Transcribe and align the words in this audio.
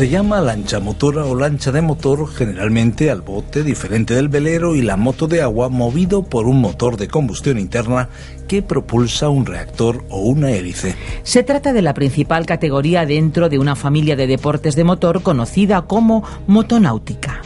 Se 0.00 0.08
llama 0.08 0.40
lancha 0.40 0.80
motora 0.80 1.26
o 1.26 1.34
lancha 1.34 1.72
de 1.72 1.82
motor 1.82 2.26
generalmente 2.26 3.10
al 3.10 3.20
bote 3.20 3.62
diferente 3.62 4.14
del 4.14 4.30
velero 4.30 4.74
y 4.74 4.80
la 4.80 4.96
moto 4.96 5.26
de 5.28 5.42
agua 5.42 5.68
movido 5.68 6.22
por 6.22 6.46
un 6.46 6.58
motor 6.58 6.96
de 6.96 7.06
combustión 7.06 7.58
interna 7.58 8.08
que 8.48 8.62
propulsa 8.62 9.28
un 9.28 9.44
reactor 9.44 10.02
o 10.08 10.20
una 10.20 10.52
hélice. 10.52 10.96
Se 11.22 11.42
trata 11.42 11.74
de 11.74 11.82
la 11.82 11.92
principal 11.92 12.46
categoría 12.46 13.04
dentro 13.04 13.50
de 13.50 13.58
una 13.58 13.76
familia 13.76 14.16
de 14.16 14.26
deportes 14.26 14.74
de 14.74 14.84
motor 14.84 15.20
conocida 15.20 15.82
como 15.82 16.24
motonáutica. 16.46 17.42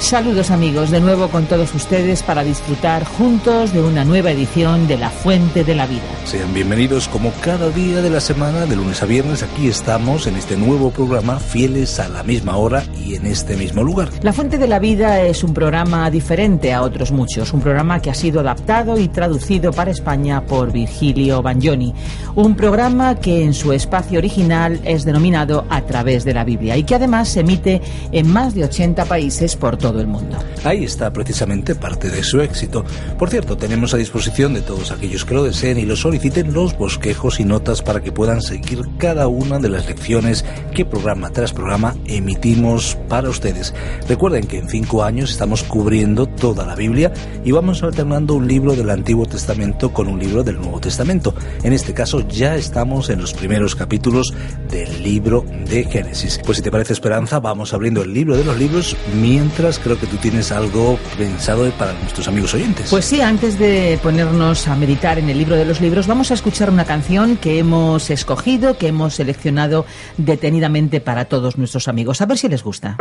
Saludos 0.00 0.50
amigos, 0.50 0.90
de 0.90 1.00
nuevo 1.00 1.28
con 1.28 1.44
todos 1.44 1.72
ustedes 1.76 2.24
para 2.24 2.42
disfrutar 2.42 3.04
juntos 3.04 3.72
de 3.72 3.82
una 3.82 4.04
nueva 4.04 4.32
edición 4.32 4.88
de 4.88 4.98
La 4.98 5.10
Fuente 5.10 5.62
de 5.62 5.76
la 5.76 5.86
Vida. 5.86 6.02
Sean 6.32 6.54
bienvenidos 6.54 7.08
como 7.08 7.30
cada 7.42 7.68
día 7.68 8.00
de 8.00 8.08
la 8.08 8.18
semana, 8.18 8.64
de 8.64 8.74
lunes 8.74 9.02
a 9.02 9.04
viernes, 9.04 9.42
aquí 9.42 9.68
estamos 9.68 10.26
en 10.26 10.36
este 10.36 10.56
nuevo 10.56 10.90
programa, 10.90 11.38
fieles 11.38 12.00
a 12.00 12.08
la 12.08 12.22
misma 12.22 12.56
hora 12.56 12.84
y 13.04 13.16
en 13.16 13.26
este 13.26 13.54
mismo 13.54 13.82
lugar. 13.82 14.08
La 14.22 14.32
Fuente 14.32 14.56
de 14.56 14.66
la 14.66 14.78
Vida 14.78 15.20
es 15.20 15.44
un 15.44 15.52
programa 15.52 16.10
diferente 16.10 16.72
a 16.72 16.80
otros 16.80 17.12
muchos, 17.12 17.52
un 17.52 17.60
programa 17.60 18.00
que 18.00 18.08
ha 18.08 18.14
sido 18.14 18.40
adaptado 18.40 18.98
y 18.98 19.08
traducido 19.08 19.72
para 19.72 19.90
España 19.90 20.46
por 20.46 20.72
Virgilio 20.72 21.42
Bagnoni, 21.42 21.92
un 22.34 22.56
programa 22.56 23.16
que 23.16 23.44
en 23.44 23.52
su 23.52 23.74
espacio 23.74 24.18
original 24.18 24.80
es 24.84 25.04
denominado 25.04 25.66
A 25.68 25.82
través 25.82 26.24
de 26.24 26.32
la 26.32 26.44
Biblia 26.44 26.78
y 26.78 26.84
que 26.84 26.94
además 26.94 27.28
se 27.28 27.40
emite 27.40 27.82
en 28.10 28.32
más 28.32 28.54
de 28.54 28.64
80 28.64 29.04
países 29.04 29.54
por 29.54 29.76
todo 29.76 30.00
el 30.00 30.06
mundo. 30.06 30.38
Ahí 30.64 30.84
está 30.84 31.12
precisamente 31.12 31.74
parte 31.74 32.08
de 32.08 32.22
su 32.22 32.40
éxito. 32.40 32.86
Por 33.18 33.28
cierto, 33.28 33.58
tenemos 33.58 33.92
a 33.92 33.98
disposición 33.98 34.54
de 34.54 34.62
todos 34.62 34.92
aquellos 34.92 35.26
que 35.26 35.34
lo 35.34 35.44
deseen 35.44 35.78
y 35.78 35.82
lo 35.82 35.94
soliciten 35.94 36.21
los 36.22 36.78
bosquejos 36.78 37.40
y 37.40 37.44
notas 37.44 37.82
para 37.82 38.00
que 38.00 38.12
puedan 38.12 38.42
seguir 38.42 38.82
cada 38.96 39.26
una 39.26 39.58
de 39.58 39.68
las 39.68 39.86
lecciones 39.86 40.44
que 40.72 40.84
programa 40.84 41.30
tras 41.30 41.52
programa 41.52 41.96
emitimos 42.06 42.96
para 43.08 43.28
ustedes. 43.28 43.74
Recuerden 44.08 44.46
que 44.46 44.58
en 44.58 44.68
cinco 44.68 45.02
años 45.02 45.32
estamos 45.32 45.64
cubriendo 45.64 46.26
toda 46.26 46.64
la 46.64 46.76
Biblia 46.76 47.12
y 47.44 47.50
vamos 47.50 47.82
alternando 47.82 48.34
un 48.34 48.46
libro 48.46 48.76
del 48.76 48.90
Antiguo 48.90 49.26
Testamento 49.26 49.92
con 49.92 50.06
un 50.06 50.20
libro 50.20 50.44
del 50.44 50.60
Nuevo 50.60 50.78
Testamento. 50.78 51.34
En 51.64 51.72
este 51.72 51.92
caso 51.92 52.20
ya 52.28 52.54
estamos 52.54 53.10
en 53.10 53.20
los 53.20 53.34
primeros 53.34 53.74
capítulos 53.74 54.32
del 54.70 55.02
libro 55.02 55.44
de 55.68 55.84
Génesis. 55.84 56.40
Pues 56.46 56.58
si 56.58 56.62
te 56.62 56.70
parece 56.70 56.92
Esperanza, 56.92 57.40
vamos 57.40 57.74
abriendo 57.74 58.02
el 58.02 58.14
libro 58.14 58.36
de 58.36 58.44
los 58.44 58.56
libros 58.56 58.96
mientras 59.20 59.80
creo 59.80 59.98
que 59.98 60.06
tú 60.06 60.18
tienes 60.18 60.52
algo 60.52 60.98
pensado 61.18 61.68
para 61.72 61.94
nuestros 61.94 62.28
amigos 62.28 62.54
oyentes. 62.54 62.90
Pues 62.90 63.06
sí, 63.06 63.20
antes 63.20 63.58
de 63.58 63.98
ponernos 64.02 64.68
a 64.68 64.76
meditar 64.76 65.18
en 65.18 65.28
el 65.28 65.38
libro 65.38 65.56
de 65.56 65.64
los 65.64 65.80
libros, 65.80 66.01
vamos 66.06 66.30
a 66.30 66.34
escuchar 66.34 66.70
una 66.70 66.84
canción 66.84 67.36
que 67.36 67.58
hemos 67.58 68.10
escogido, 68.10 68.78
que 68.78 68.88
hemos 68.88 69.14
seleccionado 69.14 69.84
detenidamente 70.16 71.00
para 71.00 71.26
todos 71.26 71.58
nuestros 71.58 71.88
amigos. 71.88 72.20
A 72.20 72.26
ver 72.26 72.38
si 72.38 72.48
les 72.48 72.62
gusta. 72.62 72.96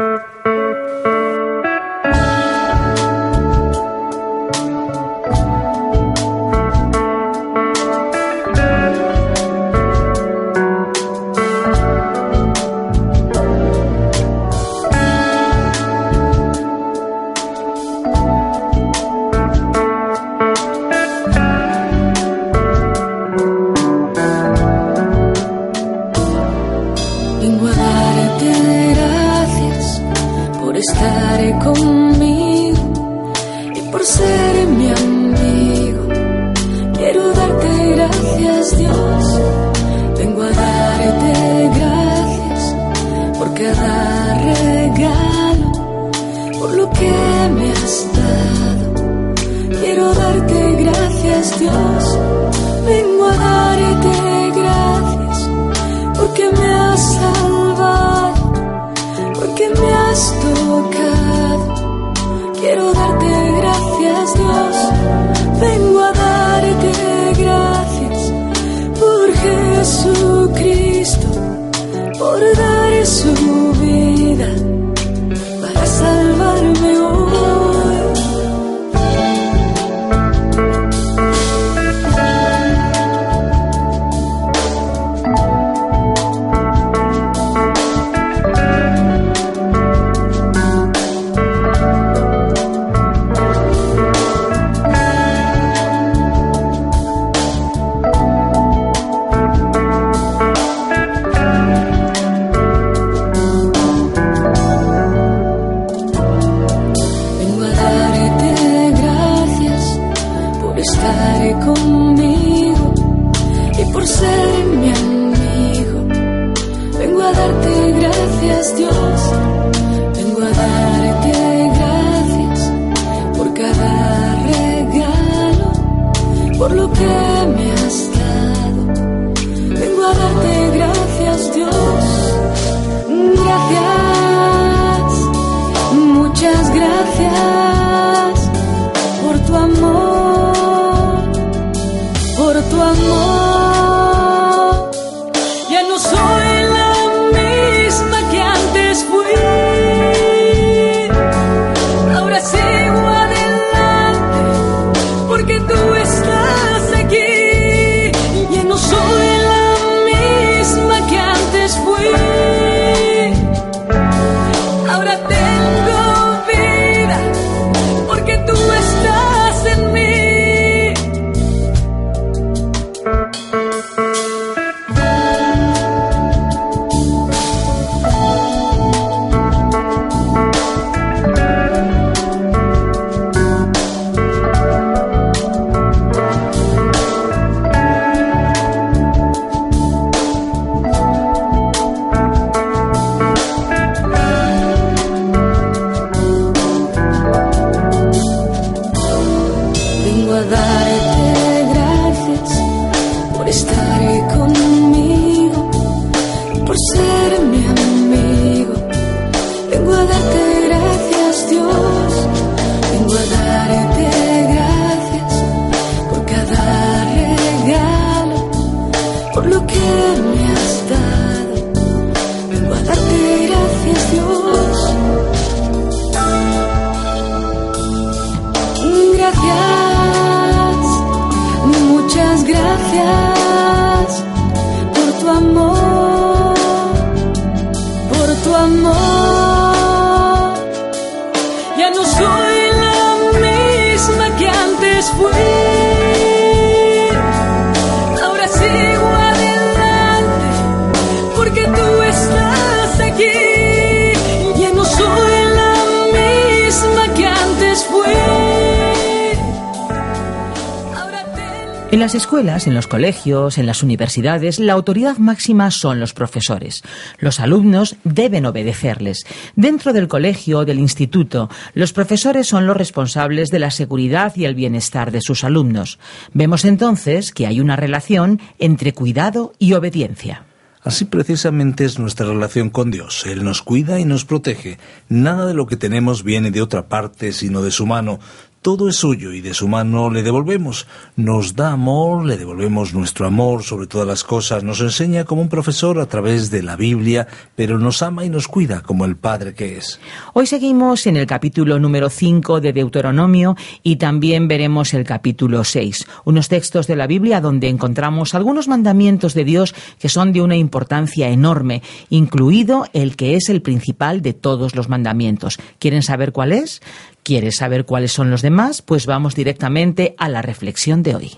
En 261.92 262.00
las 262.00 262.16
escuelas, 262.16 262.68
en 262.68 262.74
los 262.74 262.88
colegios, 262.88 263.58
en 263.58 263.66
las 263.66 263.84
universidades, 263.84 264.60
la 264.60 264.72
autoridad 264.72 265.18
máxima 265.18 265.72
son 265.72 266.00
los 266.00 266.14
profesores. 266.14 266.84
Los 267.20 267.42
alumnos 267.42 267.98
deben 268.06 268.46
obedecerles. 268.46 269.26
Dentro 269.58 269.92
del 269.92 270.08
colegio 270.08 270.60
o 270.60 270.66
del 270.66 270.80
instituto, 270.80 271.50
los 271.74 271.92
profesores 271.92 272.48
son 272.48 272.66
los 272.66 272.78
responsables 272.78 273.50
de 273.50 273.60
la 273.60 273.72
seguridad 273.72 274.32
y 274.38 274.46
el 274.46 274.56
bienestar 274.56 275.12
de 275.12 275.20
sus 275.20 275.44
alumnos. 275.44 276.00
Vemos 276.34 276.64
entonces 276.64 277.34
que 277.34 277.46
hay 277.46 277.60
una 277.60 277.76
relación 277.76 278.40
entre 278.58 278.94
cuidado 278.94 279.52
y 279.60 279.74
obediencia. 279.74 280.46
Así 280.84 281.06
precisamente 281.06 281.86
es 281.86 282.00
nuestra 282.00 282.26
relación 282.26 282.70
con 282.72 282.90
Dios. 282.90 283.26
Él 283.28 283.44
nos 283.44 283.62
cuida 283.62 284.00
y 284.00 284.06
nos 284.06 284.26
protege. 284.26 284.80
Nada 285.10 285.46
de 285.46 285.54
lo 285.54 285.68
que 285.68 285.76
tenemos 285.76 286.24
viene 286.24 286.50
de 286.50 286.62
otra 286.62 286.88
parte, 286.88 287.34
sino 287.34 287.62
de 287.62 287.70
su 287.70 287.86
mano. 287.86 288.20
Todo 288.62 288.88
es 288.88 288.98
suyo 288.98 289.34
y 289.34 289.42
de 289.42 289.56
su 289.56 289.68
mano 289.68 290.12
le 290.12 290.22
devolvemos. 290.22 290.86
Nos 291.16 291.56
da 291.56 291.72
amor, 291.72 292.28
le 292.28 292.38
devolvemos 292.38 292.94
nuestro 292.94 293.26
amor 293.26 293.64
sobre 293.64 293.88
todas 293.88 294.06
las 294.06 294.24
cosas. 294.24 294.64
Nos 294.64 294.82
enseña 294.82 295.26
como 295.26 295.42
un 295.42 295.50
profesor 295.50 296.00
a 296.00 296.06
través 296.06 296.52
de 296.52 296.62
la 296.62 296.76
Biblia, 296.76 297.28
pero 297.56 297.80
nos 297.80 298.04
ama 298.04 298.24
y 298.24 298.30
nos 298.30 298.48
cuida 298.48 298.82
como 298.82 299.06
el 299.06 299.16
Padre 299.16 299.56
que 299.56 299.78
es. 299.80 300.00
Hoy 300.34 300.46
seguimos 300.46 301.08
en 301.08 301.18
el 301.18 301.26
capítulo 301.26 301.80
número 301.80 302.12
5 302.12 302.62
de 302.62 302.72
Deuteronomio 302.72 303.56
y 303.82 303.96
también 303.96 304.48
veremos 304.48 304.94
el 304.94 305.06
capítulo 305.06 305.64
6, 305.64 306.06
unos 306.26 306.48
textos 306.48 306.86
de 306.86 306.96
la 306.96 307.08
Biblia 307.08 307.42
donde 307.42 307.68
encontramos 307.68 308.36
algunos 308.36 308.68
mandamientos 308.68 309.34
de 309.34 309.44
Dios 309.44 309.74
que 309.98 310.08
son 310.08 310.34
de 310.34 310.42
una 310.44 310.56
importancia 310.56 311.30
enorme, 311.30 311.82
incluido 312.12 312.86
el 312.94 313.16
que 313.16 313.34
es 313.34 313.50
el 313.50 313.64
principal 313.64 314.22
de 314.22 314.34
todos 314.34 314.76
los 314.76 314.88
mandamientos. 314.88 315.58
¿Quieren 315.80 316.04
saber 316.04 316.32
cuál 316.32 316.52
es? 316.52 316.80
¿Quieres 317.24 317.58
saber 317.58 317.86
cuáles 317.86 318.12
son 318.12 318.32
los 318.32 318.42
demás? 318.42 318.82
Pues 318.82 319.06
vamos 319.06 319.36
directamente 319.36 320.16
a 320.18 320.30
la 320.30 320.42
reflexión 320.42 321.04
de 321.04 321.16
hoy. 321.16 321.32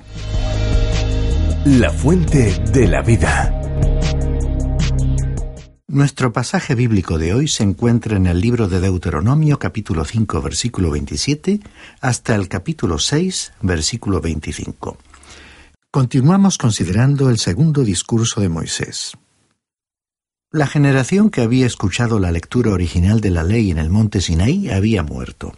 La 1.66 1.92
fuente 1.92 2.60
de 2.72 2.88
la 2.88 3.02
vida. 3.02 3.60
Nuestro 5.88 6.34
pasaje 6.34 6.74
bíblico 6.74 7.18
de 7.18 7.34
hoy 7.34 7.48
se 7.48 7.64
encuentra 7.64 8.18
en 8.18 8.26
el 8.26 8.40
libro 8.42 8.68
de 8.68 8.80
Deuteronomio 8.80 9.60
capítulo 9.60 10.06
5 10.06 10.42
versículo 10.42 10.90
27 10.90 11.60
hasta 12.02 12.34
el 12.34 12.48
capítulo 12.48 12.98
6 12.98 13.54
versículo 13.62 14.20
25. 14.20 14.98
Continuamos 15.92 16.58
considerando 16.58 17.30
el 17.30 17.38
segundo 17.38 17.84
discurso 17.84 18.42
de 18.42 18.50
Moisés. 18.50 19.14
La 20.56 20.68
generación 20.68 21.32
que 21.32 21.42
había 21.42 21.66
escuchado 21.66 22.20
la 22.20 22.32
lectura 22.32 22.74
original 22.74 23.22
de 23.22 23.32
la 23.32 23.44
ley 23.44 23.72
en 23.72 23.80
el 23.80 23.90
monte 23.90 24.22
Sinaí 24.22 24.70
había 24.70 25.02
muerto. 25.02 25.56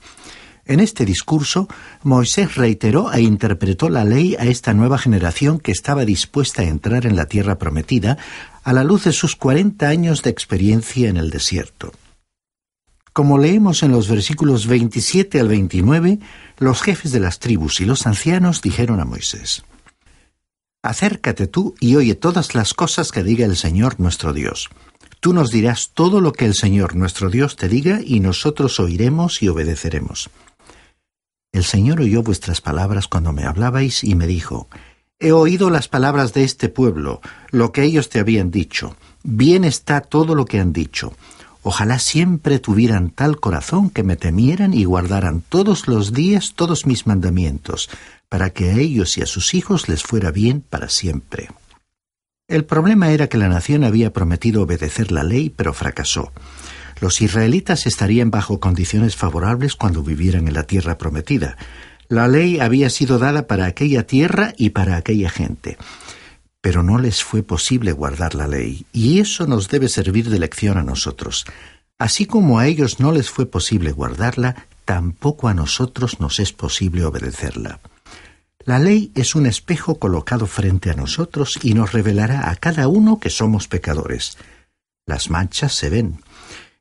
En 0.63 0.79
este 0.79 1.03
discurso, 1.03 1.67
Moisés 2.03 2.55
reiteró 2.55 3.11
e 3.11 3.19
interpretó 3.19 3.89
la 3.89 4.05
ley 4.05 4.37
a 4.39 4.45
esta 4.45 4.73
nueva 4.73 4.97
generación 4.97 5.59
que 5.59 5.73
estaba 5.73 6.05
dispuesta 6.05 6.61
a 6.61 6.67
entrar 6.67 7.05
en 7.05 7.17
la 7.17 7.25
tierra 7.25 7.57
prometida 7.57 8.17
a 8.63 8.71
la 8.71 8.85
luz 8.85 9.03
de 9.03 9.11
sus 9.11 9.35
cuarenta 9.35 9.89
años 9.89 10.21
de 10.21 10.29
experiencia 10.29 11.09
en 11.09 11.17
el 11.17 11.29
desierto. 11.29 11.91
Como 13.11 13.37
leemos 13.37 13.83
en 13.83 13.91
los 13.91 14.07
versículos 14.07 14.65
27 14.65 15.41
al 15.41 15.49
29, 15.49 16.19
los 16.59 16.81
jefes 16.81 17.11
de 17.11 17.19
las 17.19 17.39
tribus 17.39 17.81
y 17.81 17.85
los 17.85 18.07
ancianos 18.07 18.61
dijeron 18.61 19.01
a 19.01 19.05
Moisés, 19.05 19.65
Acércate 20.85 21.47
tú 21.47 21.73
y 21.79 21.95
oye 21.95 22.13
todas 22.13 22.53
las 22.53 22.75
cosas 22.75 23.11
que 23.11 23.23
diga 23.23 23.43
el 23.47 23.55
Señor 23.55 23.99
nuestro 23.99 24.33
Dios. 24.33 24.69
Tú 25.19 25.33
nos 25.33 25.49
dirás 25.49 25.89
todo 25.95 26.21
lo 26.21 26.31
que 26.31 26.45
el 26.45 26.53
Señor 26.53 26.95
nuestro 26.95 27.31
Dios 27.31 27.55
te 27.55 27.67
diga 27.67 28.01
y 28.05 28.19
nosotros 28.19 28.79
oiremos 28.79 29.41
y 29.41 29.47
obedeceremos. 29.47 30.29
El 31.51 31.63
Señor 31.63 32.01
oyó 32.01 32.21
vuestras 32.21 32.61
palabras 32.61 33.07
cuando 33.07 33.33
me 33.33 33.45
hablabais 33.45 34.03
y 34.03 34.13
me 34.13 34.27
dijo, 34.27 34.67
He 35.17 35.31
oído 35.31 35.71
las 35.71 35.87
palabras 35.87 36.33
de 36.33 36.43
este 36.43 36.69
pueblo, 36.69 37.19
lo 37.49 37.71
que 37.71 37.81
ellos 37.81 38.09
te 38.09 38.19
habían 38.19 38.51
dicho. 38.51 38.95
Bien 39.23 39.63
está 39.63 40.01
todo 40.01 40.35
lo 40.35 40.45
que 40.45 40.59
han 40.59 40.71
dicho. 40.71 41.13
Ojalá 41.67 41.97
siempre 41.97 42.59
tuvieran 42.59 43.09
tal 43.09 43.39
corazón 43.39 43.89
que 43.89 44.03
me 44.03 44.15
temieran 44.17 44.71
y 44.75 44.83
guardaran 44.83 45.41
todos 45.41 45.87
los 45.87 46.13
días 46.13 46.53
todos 46.53 46.85
mis 46.85 47.07
mandamientos, 47.07 47.89
para 48.29 48.51
que 48.51 48.69
a 48.69 48.75
ellos 48.75 49.17
y 49.17 49.23
a 49.23 49.25
sus 49.25 49.55
hijos 49.55 49.89
les 49.89 50.03
fuera 50.03 50.29
bien 50.29 50.61
para 50.61 50.89
siempre. 50.89 51.49
El 52.47 52.65
problema 52.65 53.09
era 53.09 53.29
que 53.29 53.39
la 53.39 53.49
nación 53.49 53.83
había 53.83 54.13
prometido 54.13 54.61
obedecer 54.61 55.11
la 55.11 55.23
ley, 55.23 55.49
pero 55.49 55.73
fracasó. 55.73 56.31
Los 57.01 57.19
israelitas 57.19 57.87
estarían 57.87 58.29
bajo 58.29 58.59
condiciones 58.59 59.15
favorables 59.15 59.75
cuando 59.75 60.03
vivieran 60.03 60.47
en 60.47 60.53
la 60.53 60.67
tierra 60.67 60.99
prometida. 60.99 61.57
La 62.07 62.27
ley 62.27 62.59
había 62.59 62.91
sido 62.91 63.17
dada 63.17 63.47
para 63.47 63.65
aquella 63.65 64.05
tierra 64.05 64.53
y 64.55 64.69
para 64.69 64.97
aquella 64.97 65.31
gente. 65.31 65.79
Pero 66.65 66.81
no 66.81 66.97
les 66.97 67.23
fue 67.23 67.43
posible 67.43 67.91
guardar 67.91 68.33
la 68.33 68.47
ley, 68.47 68.87
y 68.91 69.19
eso 69.19 69.45
nos 69.45 69.69
debe 69.69 69.87
servir 69.87 70.31
de 70.31 70.39
lección 70.39 70.79
a 70.79 70.83
nosotros. 70.83 71.45
Así 71.99 72.25
como 72.25 72.57
a 72.57 72.65
ellos 72.65 72.99
no 72.99 73.11
les 73.11 73.29
fue 73.29 73.45
posible 73.45 73.91
guardarla, 73.91 74.65
tampoco 74.83 75.47
a 75.47 75.53
nosotros 75.53 76.19
nos 76.19 76.39
es 76.39 76.53
posible 76.53 77.05
obedecerla. 77.05 77.81
La 78.61 78.79
ley 78.79 79.11
es 79.13 79.35
un 79.35 79.45
espejo 79.45 79.99
colocado 79.99 80.47
frente 80.47 80.89
a 80.89 80.95
nosotros 80.95 81.59
y 81.61 81.75
nos 81.75 81.91
revelará 81.91 82.49
a 82.49 82.55
cada 82.55 82.87
uno 82.87 83.19
que 83.19 83.29
somos 83.29 83.67
pecadores. 83.67 84.39
Las 85.05 85.29
manchas 85.29 85.71
se 85.71 85.91
ven. 85.91 86.19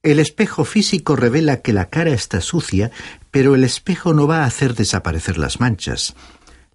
El 0.02 0.18
espejo 0.18 0.64
físico 0.64 1.14
revela 1.14 1.60
que 1.60 1.74
la 1.74 1.90
cara 1.90 2.12
está 2.12 2.40
sucia, 2.40 2.90
pero 3.30 3.54
el 3.54 3.64
espejo 3.64 4.14
no 4.14 4.26
va 4.26 4.44
a 4.44 4.46
hacer 4.46 4.74
desaparecer 4.74 5.36
las 5.36 5.60
manchas. 5.60 6.14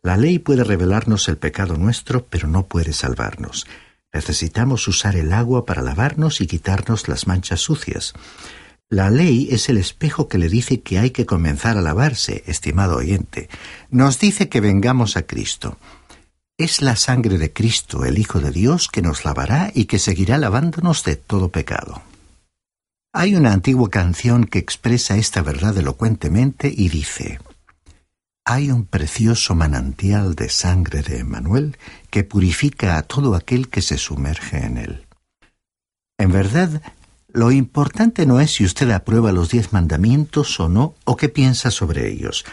La 0.01 0.15
ley 0.15 0.39
puede 0.39 0.63
revelarnos 0.63 1.27
el 1.27 1.37
pecado 1.37 1.77
nuestro, 1.77 2.25
pero 2.25 2.47
no 2.47 2.67
puede 2.67 2.93
salvarnos. 2.93 3.67
Necesitamos 4.13 4.87
usar 4.87 5.15
el 5.15 5.33
agua 5.33 5.65
para 5.65 5.81
lavarnos 5.81 6.41
y 6.41 6.47
quitarnos 6.47 7.07
las 7.07 7.27
manchas 7.27 7.59
sucias. 7.59 8.13
La 8.89 9.11
ley 9.11 9.49
es 9.51 9.69
el 9.69 9.77
espejo 9.77 10.27
que 10.27 10.39
le 10.39 10.49
dice 10.49 10.81
que 10.81 10.97
hay 10.97 11.11
que 11.11 11.25
comenzar 11.25 11.77
a 11.77 11.81
lavarse, 11.81 12.43
estimado 12.47 12.97
oyente. 12.97 13.49
Nos 13.91 14.19
dice 14.19 14.49
que 14.49 14.61
vengamos 14.61 15.15
a 15.15 15.23
Cristo. 15.23 15.77
Es 16.57 16.81
la 16.81 16.95
sangre 16.95 17.37
de 17.37 17.53
Cristo, 17.53 18.03
el 18.05 18.17
Hijo 18.17 18.39
de 18.39 18.51
Dios, 18.51 18.87
que 18.87 19.01
nos 19.01 19.25
lavará 19.25 19.71
y 19.75 19.85
que 19.85 19.99
seguirá 19.99 20.37
lavándonos 20.37 21.03
de 21.03 21.17
todo 21.17 21.49
pecado. 21.49 22.01
Hay 23.13 23.35
una 23.35 23.53
antigua 23.53 23.89
canción 23.89 24.45
que 24.45 24.59
expresa 24.59 25.17
esta 25.17 25.41
verdad 25.41 25.77
elocuentemente 25.77 26.73
y 26.75 26.89
dice 26.89 27.39
Hay 28.51 28.71
un 28.71 28.85
precioso 28.85 29.53
manantial 29.53 30.33
de 30.33 30.49
sangre 30.49 31.03
de 31.03 31.19
Emmanuel 31.19 31.77
que 32.09 32.23
purifica 32.23 32.97
a 32.97 33.03
todo 33.03 33.35
aquel 33.35 33.69
que 33.69 33.83
se 33.83 33.99
sumerge 33.99 34.65
en 34.65 34.79
él. 34.79 35.05
En 36.17 36.31
verdad, 36.31 36.81
lo 37.27 37.51
importante 37.51 38.25
no 38.25 38.39
es 38.39 38.55
si 38.55 38.65
usted 38.65 38.89
aprueba 38.89 39.31
los 39.31 39.51
diez 39.51 39.71
mandamientos 39.71 40.59
o 40.59 40.67
no, 40.67 40.95
o 41.05 41.15
qué 41.15 41.29
piensa 41.29 41.69
sobre 41.69 42.09
ellos. 42.09 42.43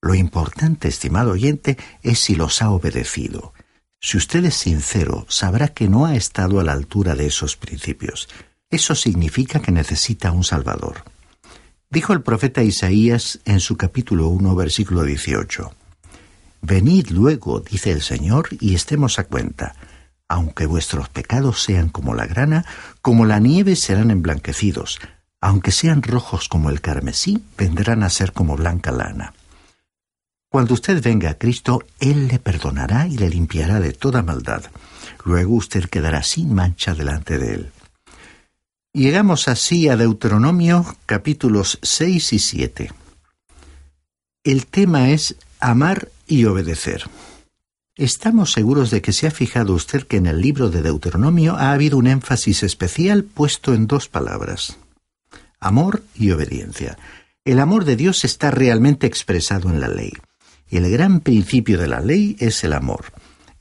Lo 0.00 0.14
importante, 0.14 0.86
estimado 0.86 1.32
oyente, 1.32 1.76
es 2.04 2.20
si 2.20 2.36
los 2.36 2.62
ha 2.62 2.70
obedecido. 2.70 3.52
Si 4.00 4.18
usted 4.18 4.44
es 4.44 4.54
sincero, 4.54 5.26
sabrá 5.28 5.66
que 5.66 5.88
no 5.88 6.06
ha 6.06 6.14
estado 6.14 6.60
a 6.60 6.64
la 6.64 6.74
altura 6.74 7.16
de 7.16 7.26
esos 7.26 7.56
principios. 7.56 8.28
Eso 8.70 8.94
significa 8.94 9.58
que 9.58 9.72
necesita 9.72 10.30
un 10.30 10.44
Salvador. 10.44 11.02
Dijo 11.90 12.12
el 12.12 12.22
profeta 12.22 12.62
Isaías 12.62 13.40
en 13.44 13.60
su 13.60 13.76
capítulo 13.76 14.28
1, 14.28 14.54
versículo 14.54 15.02
18. 15.02 15.72
Venid 16.62 17.08
luego, 17.10 17.60
dice 17.60 17.90
el 17.90 18.00
Señor, 18.00 18.48
y 18.60 18.74
estemos 18.74 19.18
a 19.18 19.24
cuenta 19.24 19.74
aunque 20.30 20.64
vuestros 20.64 21.08
pecados 21.08 21.60
sean 21.60 21.88
como 21.88 22.14
la 22.14 22.24
grana, 22.24 22.64
como 23.02 23.26
la 23.26 23.40
nieve 23.40 23.74
serán 23.74 24.12
emblanquecidos. 24.12 25.00
Aunque 25.40 25.72
sean 25.72 26.02
rojos 26.04 26.48
como 26.48 26.70
el 26.70 26.80
carmesí, 26.80 27.42
vendrán 27.58 28.04
a 28.04 28.10
ser 28.10 28.32
como 28.32 28.54
blanca 28.54 28.92
lana. 28.92 29.34
Cuando 30.48 30.74
usted 30.74 31.02
venga 31.02 31.30
a 31.30 31.34
Cristo, 31.38 31.82
Él 31.98 32.28
le 32.28 32.38
perdonará 32.38 33.08
y 33.08 33.16
le 33.16 33.28
limpiará 33.28 33.80
de 33.80 33.92
toda 33.92 34.22
maldad. 34.22 34.62
Luego 35.24 35.54
usted 35.54 35.86
quedará 35.86 36.22
sin 36.22 36.54
mancha 36.54 36.94
delante 36.94 37.36
de 37.36 37.54
Él. 37.54 37.72
Llegamos 38.92 39.46
así 39.46 39.88
a 39.88 39.96
Deuteronomio 39.96 40.84
capítulos 41.06 41.78
6 41.80 42.32
y 42.32 42.38
7. 42.40 42.92
El 44.42 44.66
tema 44.66 45.10
es 45.10 45.36
amar 45.60 46.08
y 46.26 46.46
obedecer. 46.46 47.04
Estamos 47.94 48.50
seguros 48.50 48.90
de 48.90 49.00
que 49.00 49.12
se 49.12 49.28
ha 49.28 49.30
fijado 49.30 49.74
usted 49.74 50.08
que 50.08 50.16
en 50.16 50.26
el 50.26 50.40
libro 50.40 50.70
de 50.70 50.82
Deuteronomio 50.82 51.54
ha 51.54 51.70
habido 51.70 51.98
un 51.98 52.08
énfasis 52.08 52.64
especial 52.64 53.22
puesto 53.22 53.74
en 53.74 53.86
dos 53.86 54.08
palabras. 54.08 54.76
Amor 55.60 56.02
y 56.16 56.32
obediencia. 56.32 56.98
El 57.44 57.60
amor 57.60 57.84
de 57.84 57.94
Dios 57.94 58.24
está 58.24 58.50
realmente 58.50 59.06
expresado 59.06 59.70
en 59.70 59.80
la 59.80 59.88
ley. 59.88 60.14
Y 60.68 60.78
el 60.78 60.90
gran 60.90 61.20
principio 61.20 61.78
de 61.78 61.86
la 61.86 62.00
ley 62.00 62.36
es 62.40 62.64
el 62.64 62.72
amor. 62.72 63.12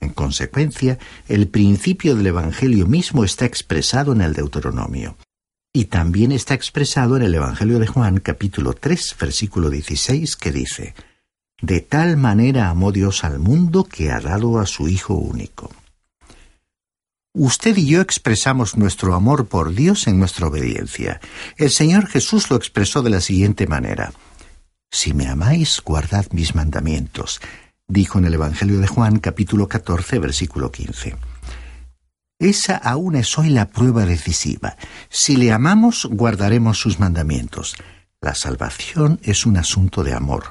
En 0.02 0.10
consecuencia, 0.10 0.98
el 1.28 1.48
principio 1.48 2.16
del 2.16 2.28
Evangelio 2.28 2.88
mismo 2.88 3.24
está 3.24 3.46
expresado 3.46 4.14
en 4.14 4.22
el 4.22 4.34
Deuteronomio. 4.34 5.18
Y 5.74 5.86
también 5.86 6.32
está 6.32 6.54
expresado 6.54 7.18
en 7.18 7.24
el 7.24 7.36
Evangelio 7.36 7.80
de 7.80 7.88
Juan 7.88 8.20
capítulo 8.20 8.74
3 8.74 9.16
versículo 9.20 9.70
16 9.70 10.36
que 10.36 10.52
dice, 10.52 10.96
De 11.62 11.82
tal 11.82 12.18
manera 12.18 12.70
amó 12.70 12.92
Dios 12.92 13.24
al 13.24 13.40
mundo 13.40 13.84
que 13.84 14.10
ha 14.12 14.20
dado 14.20 14.60
a 14.60 14.66
su 14.66 14.88
Hijo 14.88 15.16
único. 15.16 15.70
Usted 17.34 17.78
y 17.78 17.86
yo 17.86 18.02
expresamos 18.02 18.78
nuestro 18.78 19.14
amor 19.14 19.48
por 19.48 19.76
Dios 19.76 20.08
en 20.08 20.18
nuestra 20.18 20.48
obediencia. 20.48 21.22
El 21.58 21.70
Señor 21.70 22.08
Jesús 22.08 22.50
lo 22.50 22.56
expresó 22.56 23.04
de 23.04 23.12
la 23.12 23.22
siguiente 23.22 23.68
manera. 23.68 24.14
Si 24.92 25.14
me 25.14 25.28
amáis, 25.28 25.82
guardad 25.86 26.26
mis 26.32 26.56
mandamientos 26.56 27.40
dijo 27.90 28.20
en 28.20 28.26
el 28.26 28.36
Evangelio 28.36 28.80
de 28.80 28.88
Juan 28.88 29.20
capítulo 29.20 29.68
14 29.68 30.20
versículo 30.20 30.72
15. 30.72 31.18
Esa 32.40 32.78
aún 32.78 33.16
es 33.16 33.38
hoy 33.38 33.50
la 33.50 33.68
prueba 33.68 34.06
decisiva. 34.06 34.78
Si 35.10 35.36
le 35.36 35.52
amamos, 35.52 36.08
guardaremos 36.10 36.80
sus 36.80 37.00
mandamientos. 37.00 37.76
La 38.22 38.36
salvación 38.36 39.20
es 39.24 39.46
un 39.46 39.58
asunto 39.58 40.04
de 40.04 40.14
amor. 40.14 40.46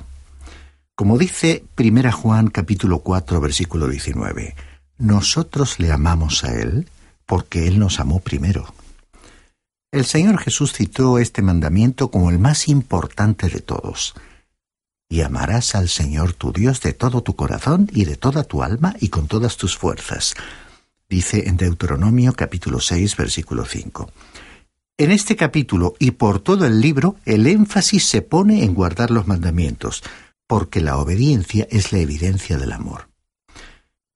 Como 0.95 1.17
dice 1.17 1.65
1 1.79 2.13
Juan 2.13 2.49
capítulo 2.49 2.99
4 2.99 3.41
versículo 3.41 3.89
19, 3.89 4.55
nosotros 4.99 5.79
le 5.79 5.93
amamos 5.93 6.45
a 6.45 6.53
Él 6.53 6.89
porque 7.25 7.69
Él 7.69 7.79
nos 7.79 8.01
amó 8.01 8.21
primero. 8.21 8.75
El 9.93 10.05
Señor 10.05 10.39
Jesús 10.39 10.73
citó 10.73 11.19
este 11.19 11.41
mandamiento 11.41 12.11
como 12.11 12.31
el 12.31 12.39
más 12.39 12.69
importante 12.69 13.49
de 13.49 13.61
todos 13.61 14.15
y 15.09 15.23
amarás 15.23 15.75
al 15.75 15.89
Señor 15.89 16.35
tu 16.35 16.53
Dios 16.53 16.81
de 16.81 16.93
todo 16.93 17.23
tu 17.23 17.35
corazón 17.35 17.89
y 17.93 18.05
de 18.05 18.17
toda 18.17 18.45
tu 18.45 18.63
alma 18.63 18.95
y 19.01 19.09
con 19.09 19.27
todas 19.27 19.57
tus 19.57 19.77
fuerzas. 19.77 20.35
Dice 21.09 21.49
en 21.49 21.57
Deuteronomio 21.57 22.35
capítulo 22.35 22.81
6 22.81 23.17
versículo 23.17 23.65
5. 23.65 24.11
En 24.99 25.11
este 25.11 25.37
capítulo 25.37 25.95
y 25.99 26.11
por 26.11 26.41
todo 26.41 26.67
el 26.67 26.81
libro 26.81 27.17
el 27.25 27.47
énfasis 27.47 28.05
se 28.05 28.21
pone 28.21 28.65
en 28.65 28.75
guardar 28.75 29.11
los 29.11 29.27
mandamientos, 29.27 30.03
porque 30.47 30.81
la 30.81 30.99
obediencia 30.99 31.67
es 31.71 31.93
la 31.93 31.99
evidencia 31.99 32.59
del 32.59 32.73
amor. 32.73 33.09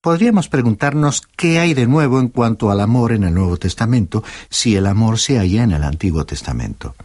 Podríamos 0.02 0.48
preguntarnos 0.48 1.22
qué 1.36 1.60
hay 1.60 1.74
de 1.74 1.86
nuevo 1.86 2.18
en 2.18 2.28
cuanto 2.28 2.72
al 2.72 2.80
amor 2.80 3.12
en 3.12 3.22
el 3.22 3.32
Nuevo 3.32 3.56
Testamento 3.56 4.24
si 4.50 4.74
el 4.74 4.86
amor 4.86 5.20
se 5.20 5.38
halla 5.38 5.62
en 5.62 5.70
el 5.70 5.84
Antiguo 5.84 6.26
Testamento. 6.26 6.96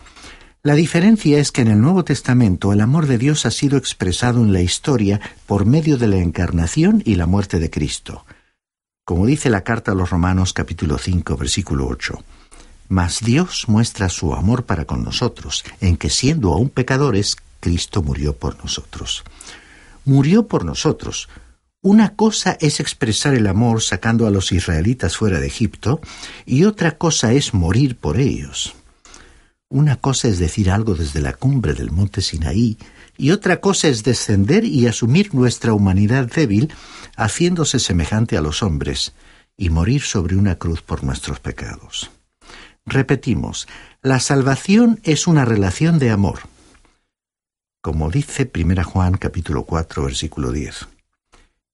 La 0.63 0.75
diferencia 0.75 1.39
es 1.39 1.51
que 1.51 1.61
en 1.61 1.69
el 1.69 1.79
Nuevo 1.79 2.03
Testamento 2.03 2.73
el 2.73 2.81
amor 2.81 3.05
de 3.05 3.17
Dios 3.17 3.45
ha 3.45 3.51
sido 3.51 3.77
expresado 3.77 4.41
en 4.41 4.51
la 4.51 4.61
historia 4.61 5.21
por 5.45 5.65
medio 5.65 5.97
de 5.97 6.07
la 6.07 6.17
encarnación 6.17 7.01
y 7.05 7.15
la 7.15 7.27
muerte 7.27 7.59
de 7.59 7.69
Cristo. 7.69 8.25
Como 9.05 9.25
dice 9.25 9.49
la 9.49 9.63
carta 9.63 9.91
a 9.91 9.95
los 9.95 10.09
Romanos 10.09 10.53
capítulo 10.53 10.97
5 10.97 11.37
versículo 11.37 11.87
8. 11.87 12.21
Mas 12.89 13.19
Dios 13.21 13.65
muestra 13.67 14.09
su 14.09 14.33
amor 14.33 14.65
para 14.65 14.85
con 14.85 15.03
nosotros, 15.03 15.63
en 15.79 15.95
que 15.95 16.09
siendo 16.09 16.53
aún 16.53 16.69
pecadores, 16.69 17.37
Cristo 17.59 18.01
murió 18.01 18.35
por 18.35 18.57
nosotros. 18.57 19.23
Murió 20.05 20.47
por 20.47 20.65
nosotros. 20.65 21.29
Una 21.81 22.15
cosa 22.15 22.57
es 22.59 22.79
expresar 22.79 23.33
el 23.33 23.47
amor 23.47 23.81
sacando 23.81 24.25
a 24.25 24.31
los 24.31 24.51
israelitas 24.51 25.17
fuera 25.17 25.39
de 25.39 25.47
Egipto, 25.47 26.01
y 26.45 26.63
otra 26.63 26.97
cosa 26.97 27.33
es 27.33 27.53
morir 27.53 27.97
por 27.97 28.17
ellos. 28.19 28.73
Una 29.69 29.97
cosa 29.97 30.29
es 30.29 30.39
decir 30.39 30.71
algo 30.71 30.95
desde 30.95 31.19
la 31.19 31.33
cumbre 31.33 31.73
del 31.73 31.91
monte 31.91 32.21
Sinaí, 32.21 32.77
y 33.17 33.31
otra 33.31 33.59
cosa 33.59 33.89
es 33.89 34.03
descender 34.03 34.63
y 34.63 34.87
asumir 34.87 35.35
nuestra 35.35 35.73
humanidad 35.73 36.27
débil, 36.27 36.73
haciéndose 37.17 37.79
semejante 37.79 38.37
a 38.37 38.41
los 38.41 38.63
hombres, 38.63 39.13
y 39.57 39.69
morir 39.69 40.03
sobre 40.03 40.37
una 40.37 40.55
cruz 40.55 40.81
por 40.81 41.03
nuestros 41.03 41.39
pecados. 41.39 42.11
Repetimos, 42.85 43.67
la 44.01 44.21
salvación 44.21 45.01
es 45.03 45.27
una 45.27 45.43
relación 45.43 45.99
de 45.99 46.11
amor. 46.11 46.39
Como 47.81 48.09
dice 48.09 48.49
1 48.53 48.83
Juan 48.85 49.17
capítulo 49.17 49.63
4 49.63 50.03
versículo 50.03 50.51
10. 50.51 50.87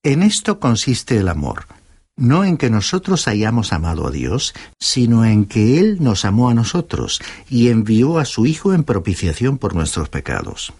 En 0.02 0.24
esto 0.24 0.60
consiste 0.60 1.18
el 1.18 1.28
amor, 1.28 1.68
no 2.16 2.44
en 2.44 2.58
que 2.58 2.70
nosotros 2.70 3.28
hayamos 3.28 3.74
amado 3.74 4.08
a 4.08 4.12
Dios, 4.12 4.54
sino 4.80 5.26
en 5.26 5.46
que 5.46 5.80
Él 5.80 5.98
nos 6.00 6.26
amó 6.26 6.50
a 6.50 6.54
nosotros 6.54 7.22
y 7.50 7.70
envió 7.70 8.20
a 8.20 8.26
su 8.26 8.46
Hijo 8.46 8.74
en 8.74 8.84
propiciación 8.84 9.58
por 9.58 9.76
nuestros 9.76 10.10
pecados. 10.10 10.74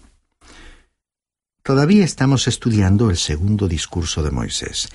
Todavía 1.62 2.04
estamos 2.04 2.46
estudiando 2.46 3.10
el 3.10 3.16
segundo 3.16 3.68
discurso 3.68 4.22
de 4.22 4.30
Moisés. 4.30 4.90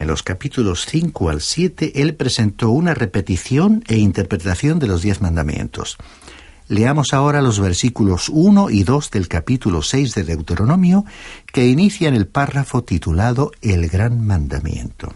En 0.00 0.08
los 0.08 0.22
capítulos 0.22 0.86
5 0.86 1.30
al 1.30 1.40
7 1.40 1.92
él 2.02 2.14
presentó 2.14 2.70
una 2.70 2.94
repetición 2.94 3.82
e 3.88 3.98
interpretación 3.98 4.78
de 4.78 4.88
los 4.88 5.02
diez 5.02 5.20
mandamientos. 5.20 5.96
Leamos 6.68 7.14
ahora 7.14 7.40
los 7.40 7.60
versículos 7.60 8.28
1 8.28 8.70
y 8.70 8.82
2 8.82 9.10
del 9.10 9.26
capítulo 9.26 9.80
6 9.80 10.14
de 10.14 10.24
Deuteronomio, 10.24 11.04
que 11.52 11.66
inician 11.66 12.14
el 12.14 12.26
párrafo 12.26 12.84
titulado 12.84 13.52
El 13.62 13.88
Gran 13.88 14.26
Mandamiento. 14.26 15.14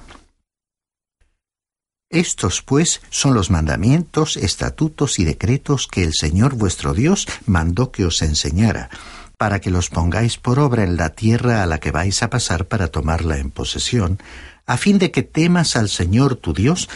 Estos, 2.13 2.61
pues, 2.61 3.01
son 3.09 3.33
los 3.33 3.51
mandamientos, 3.51 4.37
estatutos 4.37 5.19
y 5.19 5.25
decretos 5.25 5.89
que 5.89 6.05
el 6.05 6.13
Señor 6.13 6.55
vuestro 6.55 6.93
Dios 6.93 7.27
mandó 7.47 7.91
que 7.91 8.05
os 8.05 8.21
enseñara, 8.21 8.91
para 9.39 9.63
que 9.63 9.71
los 9.71 9.89
pongáis 9.89 10.37
por 10.37 10.59
obra 10.59 10.85
en 10.85 10.99
la 10.99 11.09
tierra 11.09 11.63
a 11.63 11.67
la 11.67 11.81
que 11.81 11.91
vais 11.91 12.23
a 12.23 12.29
pasar 12.29 12.67
para 12.67 12.89
tomarla 12.89 13.39
en 13.39 13.51
posesión, 13.51 14.19
a 14.67 14.77
fin 14.77 14.99
de 14.99 15.11
que 15.11 15.23
temas 15.23 15.75
al 15.75 15.89
Señor 15.89 16.37
tu 16.37 16.53
Dios, 16.53 16.91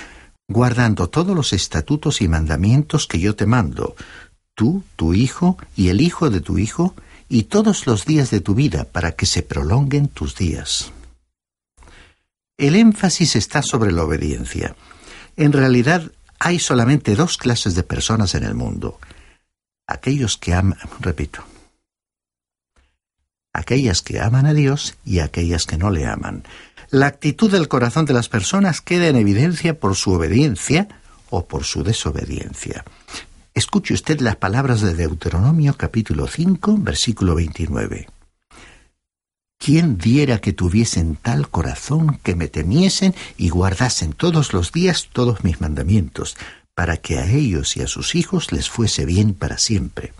guardando 0.48 1.08
todos 1.08 1.34
los 1.34 1.54
estatutos 1.54 2.20
y 2.20 2.28
mandamientos 2.28 3.06
que 3.06 3.18
yo 3.18 3.34
te 3.34 3.46
mando, 3.46 3.96
tú, 4.54 4.84
tu 4.96 5.14
hijo 5.14 5.56
y 5.76 5.88
el 5.88 6.02
hijo 6.02 6.28
de 6.28 6.42
tu 6.42 6.58
hijo, 6.58 6.94
y 7.30 7.44
todos 7.44 7.86
los 7.86 8.04
días 8.04 8.30
de 8.30 8.42
tu 8.42 8.54
vida, 8.54 8.84
para 8.84 9.12
que 9.12 9.24
se 9.24 9.42
prolonguen 9.42 10.08
tus 10.08 10.36
días. 10.36 10.92
El 12.58 12.76
énfasis 12.76 13.34
está 13.34 13.62
sobre 13.62 13.92
la 13.92 14.04
obediencia. 14.04 14.76
En 15.36 15.52
realidad 15.52 16.10
hay 16.38 16.58
solamente 16.58 17.14
dos 17.14 17.36
clases 17.36 17.74
de 17.74 17.82
personas 17.82 18.34
en 18.34 18.44
el 18.44 18.54
mundo. 18.54 18.98
Aquellos 19.86 20.36
que 20.36 20.54
aman, 20.54 20.78
repito, 21.00 21.44
aquellas 23.52 24.02
que 24.02 24.20
aman 24.20 24.46
a 24.46 24.54
Dios 24.54 24.96
y 25.04 25.20
aquellas 25.20 25.66
que 25.66 25.78
no 25.78 25.90
le 25.90 26.06
aman. 26.06 26.44
La 26.90 27.06
actitud 27.06 27.50
del 27.50 27.68
corazón 27.68 28.06
de 28.06 28.14
las 28.14 28.28
personas 28.28 28.80
queda 28.80 29.08
en 29.08 29.16
evidencia 29.16 29.78
por 29.78 29.96
su 29.96 30.12
obediencia 30.12 30.88
o 31.30 31.46
por 31.46 31.64
su 31.64 31.82
desobediencia. 31.82 32.84
Escuche 33.54 33.94
usted 33.94 34.20
las 34.20 34.36
palabras 34.36 34.80
de 34.82 34.94
Deuteronomio 34.94 35.74
capítulo 35.76 36.26
5, 36.26 36.76
versículo 36.78 37.34
29. 37.34 38.06
¿Quién 39.66 39.98
diera 39.98 40.40
que 40.40 40.52
tuviesen 40.52 41.16
tal 41.16 41.48
corazón 41.48 42.20
que 42.22 42.36
me 42.36 42.46
temiesen 42.46 43.16
y 43.36 43.48
guardasen 43.48 44.12
todos 44.12 44.52
los 44.52 44.70
días 44.70 45.08
todos 45.12 45.42
mis 45.42 45.60
mandamientos, 45.60 46.36
para 46.72 46.98
que 46.98 47.18
a 47.18 47.28
ellos 47.28 47.76
y 47.76 47.82
a 47.82 47.88
sus 47.88 48.14
hijos 48.14 48.52
les 48.52 48.70
fuese 48.70 49.04
bien 49.04 49.34
para 49.34 49.58
siempre? 49.58 50.12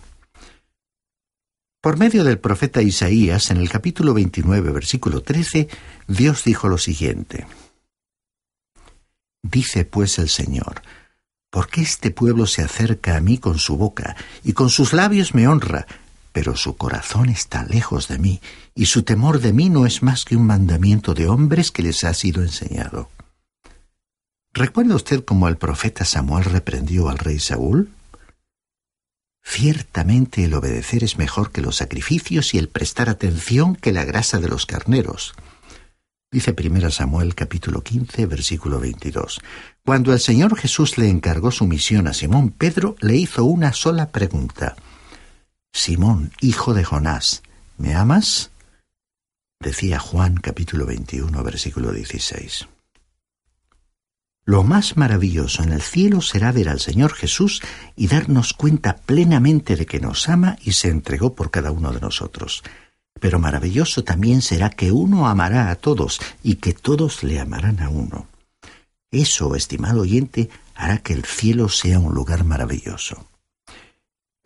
Por 1.81 1.95
medio 1.95 2.25
del 2.25 2.39
profeta 2.39 2.81
Isaías, 2.81 3.49
en 3.49 3.55
el 3.55 3.69
capítulo 3.69 4.13
29, 4.13 4.69
versículo 4.73 5.23
13, 5.23 5.69
Dios 6.09 6.43
dijo 6.43 6.67
lo 6.67 6.77
siguiente. 6.77 7.47
Dice 9.41 9.85
pues 9.85 10.19
el 10.19 10.27
Señor, 10.27 10.81
¿por 11.49 11.69
qué 11.69 11.83
este 11.83 12.11
pueblo 12.11 12.47
se 12.47 12.63
acerca 12.63 13.15
a 13.15 13.21
mí 13.21 13.37
con 13.37 13.59
su 13.59 13.77
boca 13.77 14.17
y 14.43 14.51
con 14.51 14.69
sus 14.69 14.91
labios 14.91 15.33
me 15.33 15.47
honra, 15.47 15.87
pero 16.37 16.55
su 16.55 16.77
corazón 16.77 17.29
está 17.29 17.63
lejos 17.63 18.07
de 18.07 18.19
mí, 18.19 18.41
y 18.75 18.85
su 18.85 19.01
temor 19.01 19.39
de 19.39 19.53
mí 19.53 19.69
no 19.69 19.87
es 19.87 20.03
más 20.03 20.23
que 20.23 20.35
un 20.35 20.45
mandamiento 20.45 21.15
de 21.15 21.27
hombres 21.27 21.71
que 21.71 21.81
les 21.81 22.03
ha 22.03 22.13
sido 22.13 22.43
enseñado. 22.43 23.09
¿Recuerda 24.53 24.93
usted 24.93 25.25
cómo 25.25 25.47
el 25.47 25.57
profeta 25.57 26.05
Samuel 26.05 26.45
reprendió 26.45 27.09
al 27.09 27.17
rey 27.17 27.39
Saúl? 27.39 27.89
Ciertamente 29.43 30.43
el 30.43 30.53
obedecer 30.53 31.03
es 31.03 31.17
mejor 31.17 31.51
que 31.51 31.61
los 31.61 31.77
sacrificios 31.77 32.53
y 32.53 32.59
el 32.59 32.69
prestar 32.69 33.09
atención 33.09 33.75
que 33.75 33.91
la 33.91 34.05
grasa 34.05 34.37
de 34.37 34.47
los 34.47 34.67
carneros. 34.67 35.33
Dice 36.31 36.53
1 36.55 36.91
Samuel 36.91 37.33
capítulo 37.33 37.81
15 37.81 38.27
versículo 38.27 38.79
22. 38.79 39.41
Cuando 39.83 40.13
el 40.13 40.19
Señor 40.19 40.55
Jesús 40.55 40.99
le 40.99 41.09
encargó 41.09 41.49
su 41.49 41.65
misión 41.65 42.05
a 42.05 42.13
Simón, 42.13 42.51
Pedro 42.51 42.95
le 42.99 43.15
hizo 43.15 43.43
una 43.43 43.73
sola 43.73 44.11
pregunta. 44.11 44.75
Simón, 45.77 46.31
hijo 46.41 46.73
de 46.73 46.83
Jonás, 46.83 47.43
¿me 47.77 47.93
amas? 47.93 48.49
Decía 49.59 49.99
Juan 49.99 50.35
capítulo 50.35 50.87
21 50.87 51.43
versículo 51.43 51.91
16. 51.91 52.67
Lo 54.43 54.63
más 54.63 54.97
maravilloso 54.97 55.61
en 55.61 55.71
el 55.71 55.83
cielo 55.83 56.21
será 56.21 56.51
ver 56.51 56.69
al 56.69 56.79
Señor 56.79 57.13
Jesús 57.13 57.61
y 57.95 58.07
darnos 58.07 58.53
cuenta 58.53 58.97
plenamente 58.97 59.75
de 59.75 59.85
que 59.85 59.99
nos 59.99 60.27
ama 60.29 60.57
y 60.63 60.71
se 60.71 60.89
entregó 60.89 61.35
por 61.35 61.51
cada 61.51 61.69
uno 61.69 61.93
de 61.93 62.01
nosotros. 62.01 62.63
Pero 63.21 63.37
maravilloso 63.37 64.03
también 64.03 64.41
será 64.41 64.71
que 64.71 64.91
uno 64.91 65.27
amará 65.27 65.69
a 65.69 65.75
todos 65.75 66.19
y 66.41 66.55
que 66.55 66.73
todos 66.73 67.21
le 67.21 67.39
amarán 67.39 67.83
a 67.83 67.89
uno. 67.89 68.27
Eso, 69.11 69.55
estimado 69.55 70.01
oyente, 70.01 70.49
hará 70.73 70.97
que 70.97 71.13
el 71.13 71.23
cielo 71.23 71.69
sea 71.69 71.99
un 71.99 72.15
lugar 72.15 72.45
maravilloso. 72.45 73.27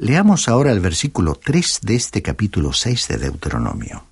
Leamos 0.01 0.47
ahora 0.47 0.71
el 0.71 0.79
versículo 0.79 1.35
3 1.35 1.81
de 1.83 1.93
este 1.93 2.23
capítulo 2.23 2.73
6 2.73 3.07
de 3.07 3.17
Deuteronomio. 3.19 4.07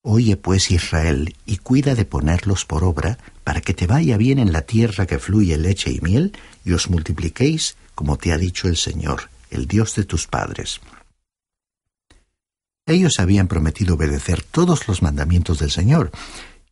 Oye 0.00 0.38
pues 0.38 0.70
Israel, 0.70 1.36
y 1.44 1.58
cuida 1.58 1.94
de 1.94 2.06
ponerlos 2.06 2.64
por 2.64 2.82
obra, 2.82 3.18
para 3.44 3.60
que 3.60 3.74
te 3.74 3.86
vaya 3.86 4.16
bien 4.16 4.38
en 4.38 4.54
la 4.54 4.62
tierra 4.62 5.04
que 5.04 5.18
fluye 5.18 5.58
leche 5.58 5.90
y 5.90 6.00
miel, 6.00 6.34
y 6.64 6.72
os 6.72 6.88
multipliquéis, 6.88 7.76
como 7.94 8.16
te 8.16 8.32
ha 8.32 8.38
dicho 8.38 8.68
el 8.68 8.78
Señor, 8.78 9.28
el 9.50 9.66
Dios 9.66 9.94
de 9.96 10.04
tus 10.04 10.26
padres. 10.26 10.80
Ellos 12.86 13.18
habían 13.18 13.48
prometido 13.48 13.96
obedecer 13.96 14.42
todos 14.42 14.88
los 14.88 15.02
mandamientos 15.02 15.58
del 15.58 15.70
Señor, 15.70 16.10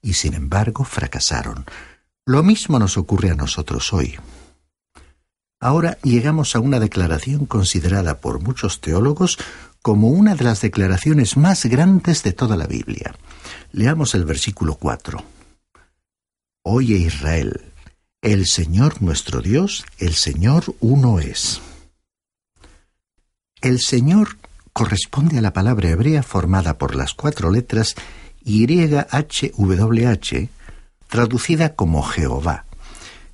y 0.01 0.15
sin 0.15 0.33
embargo 0.33 0.85
fracasaron. 0.85 1.67
Lo 2.25 2.43
mismo 2.43 2.79
nos 2.79 2.97
ocurre 2.97 3.29
a 3.29 3.35
nosotros 3.35 3.93
hoy. 3.93 4.19
Ahora 5.63 5.99
llegamos 6.03 6.57
a 6.57 6.61
una 6.61 6.81
declaración 6.81 7.45
considerada 7.45 8.21
por 8.21 8.41
muchos 8.41 8.81
teólogos 8.81 9.37
como 9.83 10.09
una 10.09 10.35
de 10.35 10.45
las 10.45 10.63
declaraciones 10.63 11.37
más 11.37 11.67
grandes 11.67 12.23
de 12.23 12.33
toda 12.33 12.57
la 12.57 12.67
Biblia. 12.67 13.15
Leamos 13.73 14.15
el 14.15 14.25
versículo 14.25 14.77
4. 14.77 15.23
Oye 16.63 16.97
Israel, 16.97 17.61
el 18.23 18.47
Señor 18.47 19.03
nuestro 19.03 19.43
Dios, 19.43 19.85
el 19.99 20.15
Señor 20.15 20.75
uno 20.81 21.21
es. 21.21 21.61
El 23.61 23.81
Señor 23.81 24.39
corresponde 24.73 25.39
a 25.39 25.43
la 25.43 25.53
palabra 25.53 25.91
hebrea 25.91 26.23
formada 26.23 26.79
por 26.79 26.95
las 26.95 27.13
cuatro 27.13 27.51
letras 27.51 27.97
YHWH, 28.45 30.49
traducida 31.09 31.75
como 31.75 32.03
Jehová. 32.03 32.65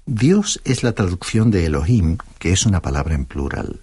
Dios 0.06 0.60
es 0.64 0.84
la 0.84 0.92
traducción 0.92 1.50
de 1.50 1.66
Elohim, 1.66 2.18
que 2.38 2.52
es 2.52 2.64
una 2.64 2.80
palabra 2.80 3.16
en 3.16 3.24
plural. 3.24 3.80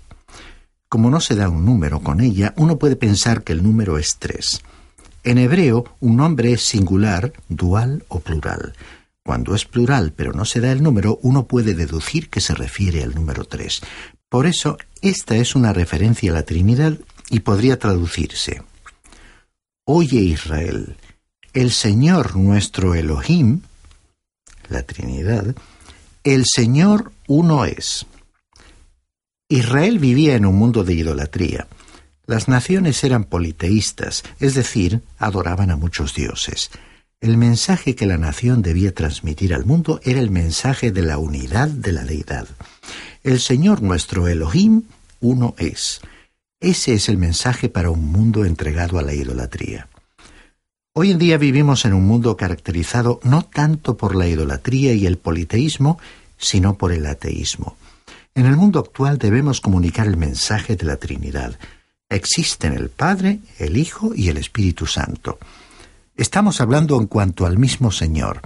Como 0.88 1.10
no 1.10 1.20
se 1.20 1.36
da 1.36 1.50
un 1.50 1.66
número 1.66 2.00
con 2.00 2.22
ella, 2.22 2.54
uno 2.56 2.80
puede 2.80 2.96
pensar 2.96 3.44
que 3.44 3.52
el 3.52 3.62
número 3.62 3.98
es 3.98 4.16
tres. 4.20 4.62
En 5.26 5.38
hebreo, 5.38 5.84
un 6.00 6.16
nombre 6.16 6.54
es 6.54 6.62
singular, 6.62 7.34
dual 7.50 8.06
o 8.08 8.22
plural. 8.22 8.74
Cuando 9.22 9.54
es 9.54 9.66
plural 9.66 10.14
pero 10.16 10.32
no 10.32 10.46
se 10.46 10.62
da 10.62 10.72
el 10.72 10.82
número, 10.82 11.20
uno 11.24 11.46
puede 11.46 11.74
deducir 11.74 12.30
que 12.30 12.40
se 12.40 12.56
refiere 12.56 13.04
al 13.04 13.16
número 13.16 13.44
tres. 13.44 13.82
Por 14.30 14.46
eso, 14.46 14.78
esta 15.02 15.36
es 15.36 15.56
una 15.56 15.74
referencia 15.74 16.32
a 16.32 16.36
la 16.36 16.44
Trinidad 16.44 16.98
y 17.30 17.42
podría 17.42 17.78
traducirse. 17.78 18.64
Oye 19.84 20.22
Israel, 20.22 20.96
el 21.54 21.72
Señor 21.72 22.38
nuestro 22.38 22.96
Elohim, 22.96 23.60
la 24.70 24.84
Trinidad, 24.84 25.54
el 26.24 26.46
Señor 26.46 27.12
uno 27.28 27.66
es. 27.66 28.06
Israel 29.50 30.00
vivía 30.00 30.36
en 30.36 30.46
un 30.46 30.56
mundo 30.56 30.86
de 30.86 30.94
idolatría. 30.94 31.68
Las 32.26 32.48
naciones 32.48 33.04
eran 33.04 33.26
politeístas, 33.26 34.24
es 34.40 34.56
decir, 34.56 35.02
adoraban 35.18 35.70
a 35.70 35.76
muchos 35.76 36.16
dioses. 36.16 36.72
El 37.20 37.36
mensaje 37.36 37.96
que 37.96 38.06
la 38.06 38.18
nación 38.18 38.62
debía 38.62 38.94
transmitir 38.94 39.54
al 39.54 39.66
mundo 39.66 40.00
era 40.04 40.22
el 40.22 40.32
mensaje 40.32 40.92
de 40.92 41.02
la 41.02 41.18
unidad 41.18 41.68
de 41.68 41.92
la 41.92 42.06
deidad. 42.06 42.48
El 43.24 43.42
Señor 43.42 43.82
nuestro 43.82 44.30
Elohim 44.30 44.84
uno 45.20 45.56
es. 45.58 46.00
Ese 46.62 46.94
es 46.94 47.10
el 47.10 47.18
mensaje 47.18 47.68
para 47.68 47.90
un 47.90 48.06
mundo 48.12 48.46
entregado 48.46 48.98
a 48.98 49.02
la 49.02 49.14
idolatría. 49.14 49.90
Hoy 50.96 51.10
en 51.10 51.18
día 51.18 51.40
vivimos 51.40 51.86
en 51.86 51.94
un 51.94 52.06
mundo 52.06 52.38
caracterizado 52.38 53.20
no 53.24 53.42
tanto 53.42 53.98
por 53.98 54.16
la 54.16 54.28
idolatría 54.28 54.94
y 54.94 55.08
el 55.08 55.18
politeísmo, 55.18 55.98
sino 56.38 56.78
por 56.78 56.92
el 56.92 57.08
ateísmo. 57.08 57.78
En 58.36 58.46
el 58.46 58.56
mundo 58.56 58.80
actual 58.80 59.18
debemos 59.18 59.60
comunicar 59.60 60.06
el 60.06 60.18
mensaje 60.18 60.76
de 60.76 60.86
la 60.86 60.98
Trinidad. 60.98 61.58
Existen 62.10 62.74
el 62.74 62.92
Padre, 62.92 63.40
el 63.58 63.78
Hijo 63.78 64.14
y 64.16 64.30
el 64.30 64.38
Espíritu 64.38 64.86
Santo. 64.86 65.40
Estamos 66.16 66.62
hablando 66.62 67.00
en 67.02 67.08
cuanto 67.08 67.48
al 67.48 67.58
mismo 67.58 67.90
Señor. 67.92 68.42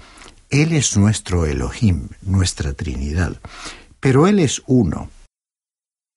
Él 0.49 0.71
es 0.71 0.95
nuestro 0.95 1.45
Elohim, 1.45 2.07
nuestra 2.21 2.71
Trinidad. 2.71 3.35
Pero 3.99 4.25
Él 4.25 4.39
es 4.39 4.61
uno. 4.67 5.09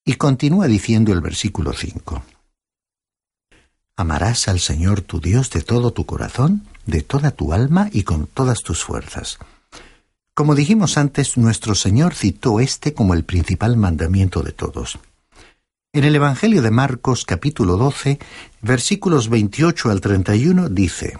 Y 0.04 0.14
continúa 0.14 0.68
diciendo 0.68 1.12
el 1.12 1.22
versículo 1.22 1.72
5. 1.72 2.22
Amarás 3.96 4.48
al 4.48 4.60
Señor 4.60 5.02
tu 5.02 5.20
Dios 5.20 5.50
de 5.50 5.62
todo 5.62 5.92
tu 5.92 6.06
corazón, 6.06 6.66
de 6.86 7.02
toda 7.02 7.30
tu 7.30 7.52
alma 7.52 7.88
y 7.92 8.02
con 8.02 8.26
todas 8.26 8.62
tus 8.62 8.82
fuerzas. 8.82 9.38
Como 10.34 10.54
dijimos 10.54 10.96
antes, 10.96 11.36
nuestro 11.36 11.74
Señor 11.74 12.14
citó 12.14 12.60
este 12.60 12.94
como 12.94 13.14
el 13.14 13.24
principal 13.24 13.76
mandamiento 13.76 14.42
de 14.42 14.52
todos. 14.52 14.98
En 15.92 16.04
el 16.04 16.14
Evangelio 16.14 16.62
de 16.62 16.70
Marcos 16.70 17.24
capítulo 17.24 17.76
12, 17.76 18.18
versículos 18.62 19.28
28 19.28 19.90
al 19.90 20.00
31 20.00 20.68
dice, 20.68 21.18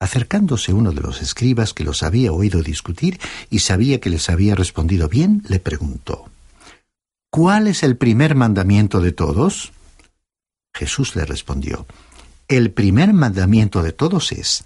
Acercándose 0.00 0.72
uno 0.72 0.92
de 0.92 1.00
los 1.00 1.20
escribas 1.20 1.74
que 1.74 1.82
los 1.82 2.02
había 2.02 2.32
oído 2.32 2.62
discutir 2.62 3.18
y 3.50 3.58
sabía 3.60 4.00
que 4.00 4.10
les 4.10 4.30
había 4.30 4.54
respondido 4.54 5.08
bien, 5.08 5.42
le 5.48 5.58
preguntó, 5.58 6.30
¿Cuál 7.30 7.66
es 7.66 7.82
el 7.82 7.96
primer 7.96 8.36
mandamiento 8.36 9.00
de 9.00 9.10
todos? 9.10 9.72
Jesús 10.74 11.14
le 11.16 11.24
respondió, 11.24 11.86
El 12.48 12.70
primer 12.72 13.12
mandamiento 13.12 13.82
de 13.82 13.92
todos 13.92 14.32
es, 14.32 14.64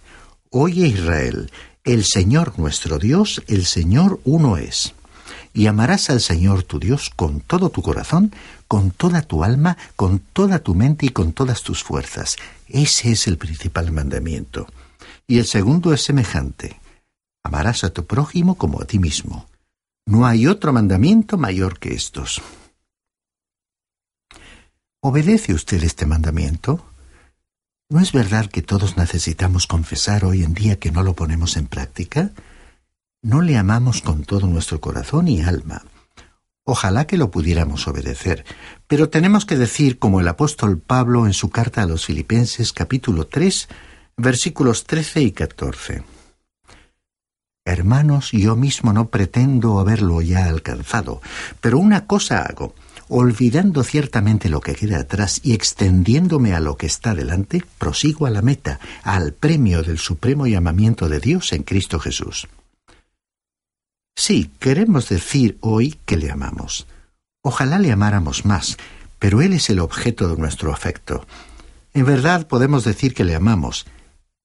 Oye 0.50 0.86
Israel, 0.86 1.50
el 1.84 2.04
Señor 2.04 2.58
nuestro 2.58 2.98
Dios, 2.98 3.42
el 3.46 3.66
Señor 3.66 4.20
uno 4.24 4.56
es. 4.56 4.94
Y 5.52 5.66
amarás 5.66 6.10
al 6.10 6.20
Señor 6.20 6.62
tu 6.62 6.78
Dios 6.78 7.10
con 7.14 7.40
todo 7.40 7.70
tu 7.70 7.82
corazón, 7.82 8.32
con 8.66 8.90
toda 8.90 9.22
tu 9.22 9.44
alma, 9.44 9.76
con 9.96 10.18
toda 10.18 10.60
tu 10.60 10.74
mente 10.74 11.06
y 11.06 11.08
con 11.10 11.32
todas 11.32 11.62
tus 11.62 11.82
fuerzas. 11.82 12.36
Ese 12.68 13.12
es 13.12 13.26
el 13.26 13.36
principal 13.36 13.92
mandamiento. 13.92 14.66
Y 15.26 15.38
el 15.38 15.46
segundo 15.46 15.92
es 15.92 16.02
semejante. 16.02 16.80
Amarás 17.42 17.84
a 17.84 17.90
tu 17.90 18.06
prójimo 18.06 18.56
como 18.56 18.80
a 18.80 18.84
ti 18.84 18.98
mismo. 18.98 19.46
No 20.06 20.26
hay 20.26 20.46
otro 20.46 20.72
mandamiento 20.72 21.36
mayor 21.36 21.78
que 21.78 21.92
estos. 21.94 22.40
¿Obedece 25.00 25.54
usted 25.54 25.84
este 25.84 26.06
mandamiento? 26.06 26.84
¿No 27.88 28.00
es 28.00 28.10
verdad 28.10 28.46
que 28.46 28.62
todos 28.62 28.96
necesitamos 28.96 29.68
confesar 29.68 30.24
hoy 30.24 30.42
en 30.42 30.54
día 30.54 30.80
que 30.80 30.90
no 30.90 31.04
lo 31.04 31.14
ponemos 31.14 31.56
en 31.56 31.68
práctica? 31.68 32.32
No 33.22 33.40
le 33.40 33.56
amamos 33.56 34.02
con 34.02 34.24
todo 34.24 34.48
nuestro 34.48 34.80
corazón 34.80 35.28
y 35.28 35.40
alma. 35.40 35.84
Ojalá 36.64 37.06
que 37.06 37.16
lo 37.16 37.30
pudiéramos 37.30 37.86
obedecer, 37.86 38.44
pero 38.88 39.08
tenemos 39.08 39.46
que 39.46 39.56
decir 39.56 40.00
como 40.00 40.18
el 40.18 40.26
apóstol 40.26 40.78
Pablo 40.78 41.26
en 41.26 41.32
su 41.32 41.48
carta 41.48 41.82
a 41.82 41.86
los 41.86 42.06
Filipenses 42.06 42.72
capítulo 42.72 43.28
3, 43.28 43.68
versículos 44.16 44.82
13 44.82 45.22
y 45.22 45.30
14. 45.30 46.02
Hermanos, 47.64 48.32
yo 48.32 48.56
mismo 48.56 48.92
no 48.92 49.08
pretendo 49.08 49.78
haberlo 49.78 50.22
ya 50.22 50.46
alcanzado, 50.46 51.22
pero 51.60 51.78
una 51.78 52.06
cosa 52.06 52.42
hago 52.42 52.74
olvidando 53.08 53.82
ciertamente 53.84 54.48
lo 54.48 54.60
que 54.60 54.74
queda 54.74 55.00
atrás 55.00 55.40
y 55.42 55.54
extendiéndome 55.54 56.54
a 56.54 56.60
lo 56.60 56.76
que 56.76 56.86
está 56.86 57.14
delante, 57.14 57.64
prosigo 57.78 58.26
a 58.26 58.30
la 58.30 58.42
meta, 58.42 58.80
al 59.02 59.32
premio 59.32 59.82
del 59.82 59.98
supremo 59.98 60.46
llamamiento 60.46 61.08
de 61.08 61.20
Dios 61.20 61.52
en 61.52 61.62
Cristo 61.62 61.98
Jesús. 61.98 62.48
Sí, 64.16 64.50
queremos 64.58 65.08
decir 65.08 65.58
hoy 65.60 65.98
que 66.04 66.16
le 66.16 66.30
amamos. 66.30 66.86
Ojalá 67.42 67.78
le 67.78 67.92
amáramos 67.92 68.44
más, 68.44 68.76
pero 69.18 69.42
Él 69.42 69.52
es 69.52 69.70
el 69.70 69.78
objeto 69.78 70.28
de 70.28 70.36
nuestro 70.36 70.72
afecto. 70.72 71.26
En 71.94 72.04
verdad 72.04 72.46
podemos 72.46 72.84
decir 72.84 73.14
que 73.14 73.24
le 73.24 73.34
amamos. 73.34 73.86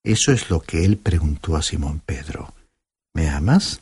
Eso 0.03 0.31
es 0.31 0.49
lo 0.49 0.61
que 0.61 0.85
Él 0.85 0.97
preguntó 0.97 1.55
a 1.55 1.61
Simón 1.61 2.01
Pedro. 2.05 2.53
¿Me 3.13 3.29
amas? 3.29 3.79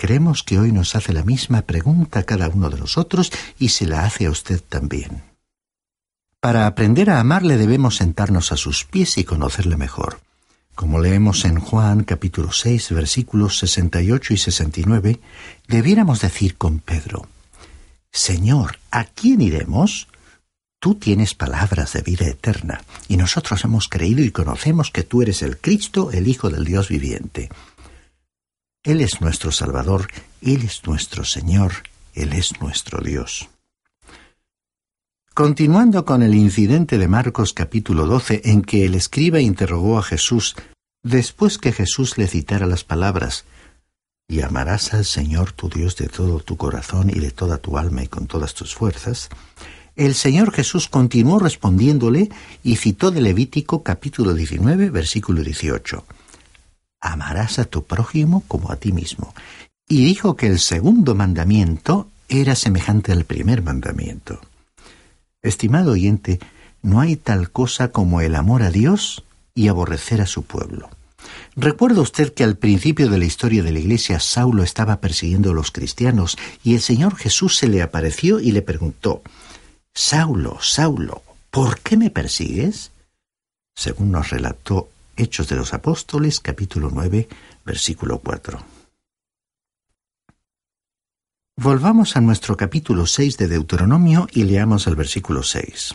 Creemos 0.00 0.42
que 0.44 0.58
hoy 0.58 0.72
nos 0.72 0.96
hace 0.96 1.12
la 1.12 1.24
misma 1.24 1.60
pregunta 1.60 2.22
cada 2.22 2.48
uno 2.48 2.70
de 2.70 2.78
nosotros 2.78 3.30
y 3.58 3.68
se 3.68 3.84
la 3.84 4.06
hace 4.06 4.24
a 4.24 4.30
usted 4.30 4.58
también. 4.66 5.22
Para 6.40 6.66
aprender 6.66 7.10
a 7.10 7.20
amarle 7.20 7.58
debemos 7.58 7.96
sentarnos 7.96 8.50
a 8.50 8.56
sus 8.56 8.86
pies 8.86 9.18
y 9.18 9.24
conocerle 9.24 9.76
mejor. 9.76 10.20
Como 10.74 11.00
leemos 11.00 11.44
en 11.44 11.60
Juan 11.60 12.04
capítulo 12.04 12.50
6 12.50 12.92
versículos 12.92 13.58
68 13.58 14.32
y 14.32 14.36
69, 14.38 15.20
debiéramos 15.68 16.22
decir 16.22 16.56
con 16.56 16.78
Pedro, 16.78 17.28
Señor, 18.10 18.78
¿a 18.90 19.04
quién 19.04 19.42
iremos? 19.42 20.08
Tú 20.78 20.94
tienes 20.94 21.34
palabras 21.34 21.92
de 21.92 22.00
vida 22.00 22.26
eterna, 22.26 22.80
y 23.06 23.18
nosotros 23.18 23.62
hemos 23.64 23.86
creído 23.86 24.24
y 24.24 24.30
conocemos 24.30 24.90
que 24.90 25.02
tú 25.02 25.20
eres 25.20 25.42
el 25.42 25.58
Cristo, 25.58 26.10
el 26.10 26.26
Hijo 26.26 26.48
del 26.48 26.64
Dios 26.64 26.88
viviente. 26.88 27.50
Él 28.82 29.02
es 29.02 29.20
nuestro 29.20 29.52
Salvador, 29.52 30.08
Él 30.40 30.62
es 30.64 30.86
nuestro 30.86 31.22
Señor, 31.24 31.72
Él 32.14 32.32
es 32.32 32.62
nuestro 32.62 33.02
Dios. 33.04 33.50
Continuando 35.34 36.06
con 36.06 36.22
el 36.22 36.34
incidente 36.34 36.96
de 36.96 37.06
Marcos 37.06 37.52
capítulo 37.52 38.06
12 38.06 38.40
en 38.44 38.62
que 38.62 38.86
el 38.86 38.94
escriba 38.94 39.38
interrogó 39.40 39.98
a 39.98 40.02
Jesús 40.02 40.56
después 41.02 41.58
que 41.58 41.72
Jesús 41.72 42.16
le 42.16 42.26
citara 42.26 42.66
las 42.66 42.82
palabras, 42.82 43.44
y 44.26 44.40
amarás 44.40 44.94
al 44.94 45.04
Señor 45.04 45.52
tu 45.52 45.68
Dios 45.68 45.96
de 45.96 46.08
todo 46.08 46.40
tu 46.40 46.56
corazón 46.56 47.10
y 47.10 47.18
de 47.18 47.32
toda 47.32 47.58
tu 47.58 47.76
alma 47.76 48.02
y 48.02 48.06
con 48.06 48.26
todas 48.26 48.54
tus 48.54 48.74
fuerzas, 48.74 49.28
el 49.94 50.14
Señor 50.14 50.52
Jesús 50.52 50.88
continuó 50.88 51.38
respondiéndole 51.38 52.30
y 52.62 52.76
citó 52.76 53.10
de 53.10 53.20
Levítico 53.20 53.82
capítulo 53.82 54.32
19 54.32 54.88
versículo 54.88 55.42
18 55.42 56.02
amarás 57.00 57.58
a 57.58 57.64
tu 57.64 57.84
prójimo 57.84 58.42
como 58.48 58.70
a 58.70 58.76
ti 58.76 58.92
mismo. 58.92 59.34
Y 59.88 60.04
dijo 60.04 60.36
que 60.36 60.46
el 60.46 60.58
segundo 60.58 61.14
mandamiento 61.14 62.08
era 62.28 62.54
semejante 62.54 63.12
al 63.12 63.24
primer 63.24 63.62
mandamiento. 63.62 64.40
Estimado 65.42 65.92
oyente, 65.92 66.38
no 66.82 67.00
hay 67.00 67.16
tal 67.16 67.50
cosa 67.50 67.88
como 67.88 68.20
el 68.20 68.34
amor 68.34 68.62
a 68.62 68.70
Dios 68.70 69.24
y 69.54 69.68
aborrecer 69.68 70.20
a 70.20 70.26
su 70.26 70.44
pueblo. 70.44 70.90
¿Recuerda 71.56 72.00
usted 72.00 72.32
que 72.32 72.44
al 72.44 72.56
principio 72.56 73.08
de 73.10 73.18
la 73.18 73.24
historia 73.24 73.62
de 73.62 73.72
la 73.72 73.80
Iglesia 73.80 74.20
Saulo 74.20 74.62
estaba 74.62 75.00
persiguiendo 75.00 75.50
a 75.50 75.54
los 75.54 75.70
cristianos 75.70 76.38
y 76.62 76.74
el 76.74 76.80
Señor 76.80 77.16
Jesús 77.16 77.56
se 77.56 77.68
le 77.68 77.82
apareció 77.82 78.40
y 78.40 78.52
le 78.52 78.62
preguntó, 78.62 79.22
Saulo, 79.92 80.58
Saulo, 80.60 81.22
¿por 81.50 81.80
qué 81.80 81.96
me 81.96 82.10
persigues? 82.10 82.92
Según 83.74 84.12
nos 84.12 84.30
relató 84.30 84.88
Hechos 85.20 85.48
de 85.48 85.56
los 85.56 85.74
Apóstoles, 85.74 86.40
capítulo 86.40 86.88
9, 86.90 87.28
versículo 87.66 88.20
4. 88.20 88.58
Volvamos 91.58 92.16
a 92.16 92.22
nuestro 92.22 92.56
capítulo 92.56 93.04
6 93.04 93.36
de 93.36 93.48
Deuteronomio 93.48 94.28
y 94.32 94.44
leamos 94.44 94.86
el 94.86 94.96
versículo 94.96 95.42
6. 95.42 95.94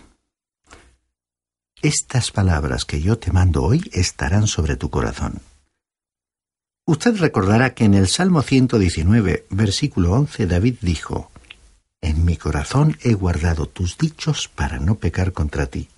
Estas 1.82 2.30
palabras 2.30 2.86
que 2.86 3.02
yo 3.02 3.18
te 3.18 3.32
mando 3.32 3.64
hoy 3.64 3.90
estarán 3.94 4.46
sobre 4.46 4.76
tu 4.76 4.92
corazón. 4.92 5.42
Usted 6.86 7.18
recordará 7.18 7.74
que 7.74 7.86
en 7.86 7.96
el 7.96 8.08
Salmo 8.08 8.44
119, 8.44 9.48
versículo 9.50 10.12
11, 10.12 10.46
David 10.46 10.76
dijo, 10.82 11.32
En 12.00 12.26
mi 12.26 12.38
corazón 12.38 12.96
he 13.02 13.16
guardado 13.16 13.66
tus 13.66 13.98
dichos 13.98 14.50
para 14.50 14.78
no 14.78 15.00
pecar 15.00 15.34
contra 15.34 15.66
ti. 15.66 15.90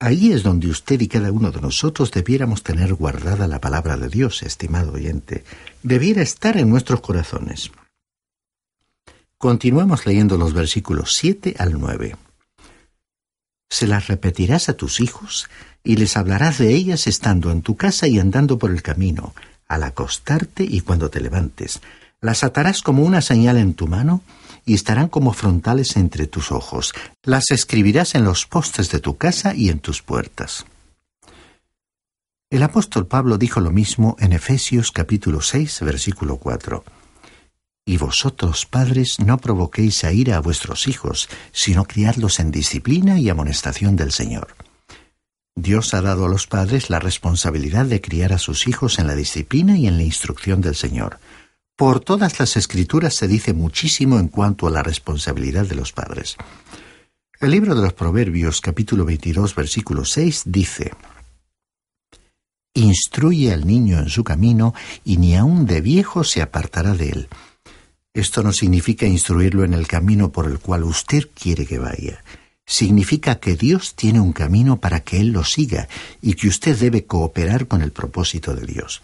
Ahí 0.00 0.32
es 0.32 0.42
donde 0.42 0.68
usted 0.68 1.00
y 1.00 1.08
cada 1.08 1.30
uno 1.30 1.50
de 1.50 1.60
nosotros 1.60 2.10
debiéramos 2.10 2.62
tener 2.62 2.94
guardada 2.94 3.46
la 3.46 3.60
palabra 3.60 3.96
de 3.96 4.08
Dios, 4.08 4.42
estimado 4.42 4.92
oyente. 4.92 5.44
Debiera 5.82 6.22
estar 6.22 6.56
en 6.56 6.68
nuestros 6.68 7.00
corazones. 7.00 7.70
Continuamos 9.38 10.06
leyendo 10.06 10.36
los 10.36 10.52
versículos 10.52 11.14
7 11.14 11.56
al 11.58 11.78
9. 11.78 12.16
Se 13.68 13.86
las 13.86 14.08
repetirás 14.08 14.68
a 14.68 14.74
tus 14.74 15.00
hijos 15.00 15.48
y 15.82 15.96
les 15.96 16.16
hablarás 16.16 16.58
de 16.58 16.72
ellas 16.74 17.06
estando 17.06 17.50
en 17.50 17.62
tu 17.62 17.76
casa 17.76 18.06
y 18.06 18.18
andando 18.18 18.58
por 18.58 18.70
el 18.70 18.82
camino, 18.82 19.34
al 19.68 19.82
acostarte 19.82 20.64
y 20.64 20.80
cuando 20.80 21.10
te 21.10 21.20
levantes. 21.20 21.80
Las 22.20 22.42
atarás 22.42 22.82
como 22.82 23.02
una 23.02 23.20
señal 23.20 23.58
en 23.58 23.74
tu 23.74 23.86
mano 23.86 24.22
y 24.64 24.74
estarán 24.74 25.08
como 25.08 25.32
frontales 25.32 25.96
entre 25.96 26.26
tus 26.26 26.52
ojos. 26.52 26.92
Las 27.22 27.50
escribirás 27.50 28.14
en 28.14 28.24
los 28.24 28.46
postes 28.46 28.90
de 28.90 29.00
tu 29.00 29.16
casa 29.16 29.54
y 29.54 29.68
en 29.68 29.80
tus 29.80 30.02
puertas. 30.02 30.66
El 32.50 32.62
apóstol 32.62 33.06
Pablo 33.06 33.36
dijo 33.36 33.60
lo 33.60 33.70
mismo 33.70 34.16
en 34.20 34.32
Efesios 34.32 34.92
capítulo 34.92 35.40
6, 35.40 35.80
versículo 35.80 36.36
4. 36.36 36.84
Y 37.86 37.96
vosotros, 37.98 38.64
padres, 38.64 39.18
no 39.18 39.38
provoquéis 39.38 40.04
a 40.04 40.12
ira 40.12 40.36
a 40.36 40.40
vuestros 40.40 40.88
hijos, 40.88 41.28
sino 41.52 41.84
criadlos 41.84 42.40
en 42.40 42.50
disciplina 42.50 43.18
y 43.18 43.28
amonestación 43.28 43.96
del 43.96 44.12
Señor. 44.12 44.54
Dios 45.56 45.94
ha 45.94 46.00
dado 46.00 46.26
a 46.26 46.28
los 46.28 46.46
padres 46.46 46.90
la 46.90 46.98
responsabilidad 46.98 47.86
de 47.86 48.00
criar 48.00 48.32
a 48.32 48.38
sus 48.38 48.66
hijos 48.66 48.98
en 48.98 49.06
la 49.06 49.14
disciplina 49.14 49.76
y 49.76 49.86
en 49.86 49.98
la 49.98 50.02
instrucción 50.02 50.60
del 50.60 50.74
Señor. 50.74 51.18
Por 51.76 51.98
todas 51.98 52.38
las 52.38 52.56
escrituras 52.56 53.14
se 53.14 53.26
dice 53.26 53.52
muchísimo 53.52 54.20
en 54.20 54.28
cuanto 54.28 54.68
a 54.68 54.70
la 54.70 54.84
responsabilidad 54.84 55.66
de 55.66 55.74
los 55.74 55.92
padres. 55.92 56.36
El 57.40 57.50
libro 57.50 57.74
de 57.74 57.82
los 57.82 57.92
Proverbios 57.92 58.60
capítulo 58.60 59.04
22 59.04 59.56
versículo 59.56 60.04
6 60.04 60.42
dice, 60.46 60.92
Instruye 62.74 63.52
al 63.52 63.66
niño 63.66 63.98
en 63.98 64.08
su 64.08 64.22
camino 64.22 64.72
y 65.04 65.16
ni 65.16 65.36
aun 65.36 65.66
de 65.66 65.80
viejo 65.80 66.22
se 66.22 66.42
apartará 66.42 66.94
de 66.94 67.08
él. 67.08 67.28
Esto 68.12 68.44
no 68.44 68.52
significa 68.52 69.06
instruirlo 69.06 69.64
en 69.64 69.74
el 69.74 69.88
camino 69.88 70.30
por 70.30 70.46
el 70.46 70.60
cual 70.60 70.84
usted 70.84 71.28
quiere 71.34 71.66
que 71.66 71.80
vaya. 71.80 72.22
Significa 72.64 73.40
que 73.40 73.56
Dios 73.56 73.96
tiene 73.96 74.20
un 74.20 74.32
camino 74.32 74.78
para 74.78 75.00
que 75.00 75.18
él 75.18 75.30
lo 75.30 75.42
siga 75.42 75.88
y 76.22 76.34
que 76.34 76.46
usted 76.46 76.78
debe 76.78 77.04
cooperar 77.04 77.66
con 77.66 77.82
el 77.82 77.90
propósito 77.90 78.54
de 78.54 78.64
Dios. 78.64 79.02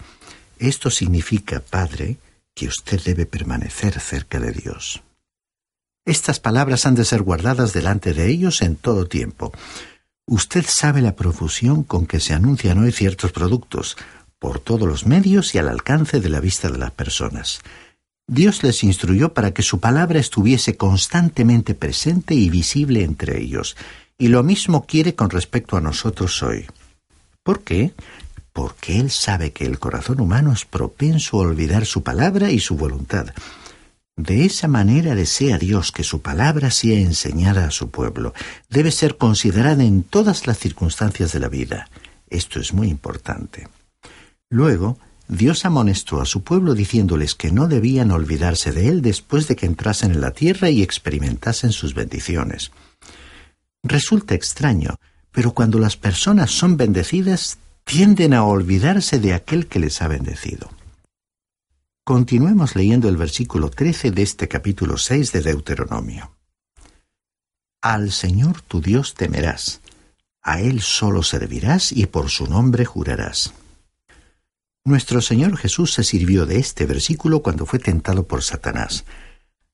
Esto 0.61 0.89
significa, 0.89 1.61
Padre, 1.61 2.19
que 2.55 2.67
usted 2.67 3.01
debe 3.03 3.27
permanecer 3.27 3.99
cerca 4.01 4.39
de 4.41 4.53
Dios. 4.53 5.03
Estas 6.05 6.41
palabras 6.41 6.87
han 6.87 6.95
de 6.95 7.05
ser 7.05 7.23
guardadas 7.23 7.73
delante 7.73 8.15
de 8.15 8.29
ellos 8.29 8.63
en 8.63 8.77
todo 8.77 9.07
tiempo. 9.07 9.53
Usted 10.27 10.65
sabe 10.67 11.03
la 11.03 11.17
profusión 11.17 11.83
con 11.83 12.07
que 12.07 12.21
se 12.21 12.35
anuncian 12.35 12.79
hoy 12.79 12.93
ciertos 12.93 13.33
productos, 13.33 13.97
por 14.39 14.59
todos 14.59 14.89
los 14.89 15.07
medios 15.07 15.55
y 15.55 15.59
al 15.59 15.69
alcance 15.69 16.19
de 16.21 16.29
la 16.31 16.41
vista 16.41 16.71
de 16.71 16.79
las 16.79 16.91
personas. 16.91 17.61
Dios 18.27 18.63
les 18.63 18.83
instruyó 18.85 19.35
para 19.35 19.53
que 19.53 19.63
su 19.63 19.81
palabra 19.81 20.19
estuviese 20.19 20.77
constantemente 20.77 21.75
presente 21.75 22.35
y 22.35 22.49
visible 22.49 23.03
entre 23.03 23.41
ellos, 23.41 23.77
y 24.19 24.29
lo 24.29 24.43
mismo 24.43 24.87
quiere 24.87 25.15
con 25.15 25.31
respecto 25.31 25.77
a 25.77 25.81
nosotros 25.81 26.43
hoy. 26.43 26.67
¿Por 27.43 27.63
qué? 27.63 27.93
Porque 28.61 29.01
Él 29.01 29.11
sabe 29.11 29.53
que 29.53 29.65
el 29.65 29.79
corazón 29.79 30.21
humano 30.21 30.53
es 30.53 30.67
propenso 30.67 31.39
a 31.39 31.45
olvidar 31.45 31.87
su 31.87 32.03
palabra 32.03 32.51
y 32.51 32.61
su 32.61 32.77
voluntad. 32.77 33.33
De 34.19 34.45
esa 34.45 34.69
manera 34.69 35.15
desea 35.15 35.57
Dios 35.57 35.93
que 35.93 36.05
su 36.05 36.21
palabra 36.21 36.71
sea 36.71 36.99
enseñada 36.99 37.65
a 37.65 37.71
su 37.71 37.89
pueblo. 37.89 38.35
Debe 38.69 38.91
ser 38.91 39.17
considerada 39.17 39.83
en 39.83 40.03
todas 40.03 40.47
las 40.47 40.59
circunstancias 40.59 41.33
de 41.33 41.41
la 41.41 41.49
vida. 41.49 41.89
Esto 42.29 42.61
es 42.61 42.75
muy 42.75 42.89
importante. 42.89 43.67
Luego, 44.51 44.99
Dios 45.27 45.65
amonestó 45.65 46.21
a 46.21 46.27
su 46.27 46.43
pueblo 46.43 46.75
diciéndoles 46.75 47.35
que 47.35 47.53
no 47.53 47.67
debían 47.67 48.11
olvidarse 48.11 48.73
de 48.73 48.89
Él 48.89 49.01
después 49.01 49.49
de 49.49 49.57
que 49.57 49.65
entrasen 49.65 50.11
en 50.11 50.21
la 50.21 50.33
tierra 50.33 50.69
y 50.69 50.83
experimentasen 50.83 51.73
sus 51.73 51.95
bendiciones. 51.95 52.73
Resulta 53.83 54.35
extraño, 54.35 54.97
pero 55.33 55.53
cuando 55.53 55.79
las 55.79 55.97
personas 55.97 56.51
son 56.51 56.77
bendecidas 56.77 57.57
tienden 57.91 58.35
a 58.35 58.45
olvidarse 58.45 59.19
de 59.19 59.35
aquel 59.35 59.67
que 59.67 59.81
les 59.81 60.01
ha 60.01 60.07
bendecido. 60.07 60.71
Continuemos 62.05 62.77
leyendo 62.77 63.09
el 63.09 63.17
versículo 63.17 63.69
13 63.69 64.13
de 64.13 64.23
este 64.23 64.47
capítulo 64.47 64.97
6 64.97 65.33
de 65.33 65.41
Deuteronomio. 65.41 66.37
Al 67.83 68.13
Señor 68.13 68.63
tu 68.63 68.81
Dios 68.81 69.15
temerás, 69.15 69.81
a 70.41 70.61
Él 70.61 70.83
solo 70.83 71.25
servirás 71.25 71.91
y 71.91 72.07
por 72.07 72.31
su 72.31 72.47
nombre 72.47 72.85
jurarás. 72.85 73.55
Nuestro 74.85 75.21
Señor 75.21 75.57
Jesús 75.57 75.93
se 75.93 76.05
sirvió 76.05 76.47
de 76.47 76.61
este 76.61 76.87
versículo 76.87 77.43
cuando 77.43 77.67
fue 77.67 77.81
tentado 77.81 78.23
por 78.23 78.45
Satanás. 78.45 79.05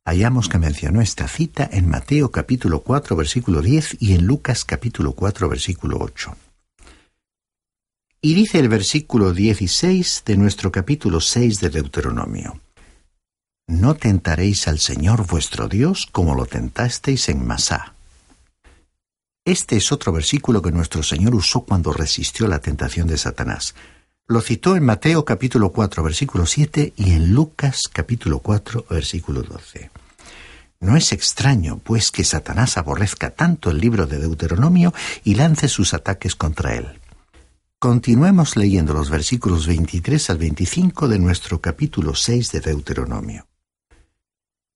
Hallamos 0.07 0.49
que 0.49 0.57
mencionó 0.57 1.03
esta 1.03 1.29
cita 1.29 1.69
en 1.71 1.87
Mateo 1.87 2.31
capítulo 2.31 2.81
4 2.81 3.15
versículo 3.15 3.61
10 3.61 3.99
y 4.01 4.15
en 4.15 4.27
Lucas 4.27 4.65
capítulo 4.65 5.13
4 5.13 5.51
versículo 5.51 5.99
8. 6.01 6.35
Y 8.21 8.35
dice 8.35 8.59
el 8.59 8.69
versículo 8.69 9.33
16 9.33 10.23
de 10.25 10.37
nuestro 10.37 10.73
capítulo 10.73 11.21
6 11.21 11.61
de 11.61 11.71
Deuteronomio. 11.71 12.61
No 13.69 13.95
tentaréis 13.95 14.69
al 14.69 14.79
Señor 14.79 15.27
vuestro 15.27 15.69
Dios 15.69 16.09
como 16.11 16.35
lo 16.35 16.47
tentasteis 16.47 17.29
en 17.29 17.47
Masá. 17.47 17.95
Este 19.45 19.77
es 19.77 19.93
otro 19.93 20.13
versículo 20.13 20.63
que 20.63 20.73
nuestro 20.73 21.03
Señor 21.03 21.35
usó 21.35 21.61
cuando 21.65 21.93
resistió 21.93 22.49
la 22.49 22.61
tentación 22.61 23.07
de 23.07 23.19
Satanás. 23.19 23.75
Lo 24.27 24.41
citó 24.41 24.77
en 24.77 24.85
Mateo 24.85 25.25
capítulo 25.25 25.71
4 25.71 26.03
versículo 26.03 26.47
7 26.47 26.95
y 26.97 27.13
en 27.13 27.33
Lucas 27.33 27.83
capítulo 27.93 28.41
4 28.41 28.87
versículo 28.91 29.43
12. 29.43 29.91
No 30.81 30.97
es 30.97 31.13
extraño, 31.13 31.79
pues, 31.79 32.11
que 32.11 32.25
Satanás 32.25 32.77
aborrezca 32.77 33.31
tanto 33.31 33.71
el 33.71 33.79
libro 33.79 34.07
de 34.07 34.19
Deuteronomio 34.19 34.93
y 35.23 35.35
lance 35.35 35.69
sus 35.69 35.95
ataques 35.95 36.35
contra 36.35 36.75
él. 36.75 36.99
Continuemos 37.79 38.57
leyendo 38.57 38.95
los 38.95 39.11
versículos 39.11 39.67
23 39.67 40.31
al 40.31 40.39
25 40.39 41.09
de 41.09 41.19
nuestro 41.19 41.61
capítulo 41.61 42.15
6 42.15 42.53
de 42.53 42.61
Deuteronomio. 42.61 43.49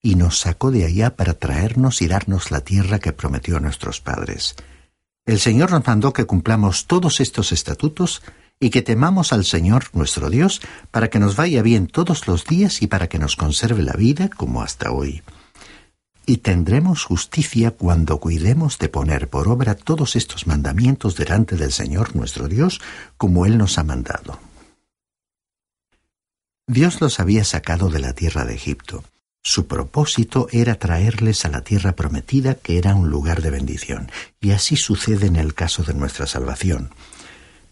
Y 0.03 0.17
nos 0.17 0.41
sacó 0.41 0.71
de 0.71 0.85
allá 0.85 1.17
para 1.17 1.33
traernos 1.33 2.03
y 2.03 2.09
darnos 2.09 2.51
la 2.51 2.61
tierra 2.61 2.99
que 2.99 3.15
prometió 3.15 3.57
a 3.57 3.61
nuestros 3.61 4.03
padres. 4.03 4.55
El 5.25 5.41
Señor 5.41 5.71
nos 5.71 5.87
mandó 5.87 6.13
que 6.13 6.27
cumplamos 6.27 6.87
todos 6.87 7.21
estos 7.21 7.53
estatutos 7.53 8.21
y 8.61 8.69
que 8.69 8.83
temamos 8.83 9.33
al 9.33 9.47
Señor 9.47 9.85
nuestro 9.95 10.29
Dios 10.29 10.61
para 10.91 11.09
que 11.09 11.19
nos 11.19 11.37
vaya 11.37 11.63
bien 11.63 11.87
todos 11.87 12.29
los 12.29 12.45
días 12.45 12.83
y 12.83 12.87
para 12.87 13.09
que 13.09 13.19
nos 13.19 13.35
conserve 13.35 13.83
la 13.83 13.95
vida 13.95 14.29
como 14.29 14.61
hasta 14.61 14.93
hoy 14.93 15.23
y 16.27 16.39
tendremos 16.39 17.05
justicia 17.05 17.73
cuando 17.73 18.19
cuidemos 18.19 18.79
de 18.79 18.89
poner 18.89 19.29
por 19.29 19.49
obra 19.49 19.75
todos 19.75 20.17
estos 20.17 20.47
mandamientos 20.47 21.17
delante 21.17 21.57
del 21.57 21.73
Señor 21.73 22.15
nuestro 22.15 22.49
Dios, 22.49 22.81
como 23.17 23.47
Él 23.47 23.59
nos 23.59 23.79
ha 23.79 23.85
mandado. 23.85 24.39
Dios 26.67 27.01
los 27.01 27.19
había 27.19 27.45
sacado 27.45 27.89
de 27.89 27.99
la 27.99 28.13
tierra 28.13 28.45
de 28.45 28.55
Egipto. 28.55 29.03
Su 29.43 29.67
propósito 29.67 30.47
era 30.53 30.77
traerles 30.77 31.45
a 31.45 31.49
la 31.49 31.63
tierra 31.63 31.97
prometida, 31.97 32.55
que 32.55 32.79
era 32.79 32.95
un 32.95 33.09
lugar 33.09 33.43
de 33.43 33.51
bendición, 33.51 34.11
y 34.41 34.53
así 34.53 34.77
sucede 34.77 35.27
en 35.27 35.37
el 35.37 35.55
caso 35.55 35.83
de 35.83 35.95
nuestra 35.95 36.27
salvación. 36.27 36.91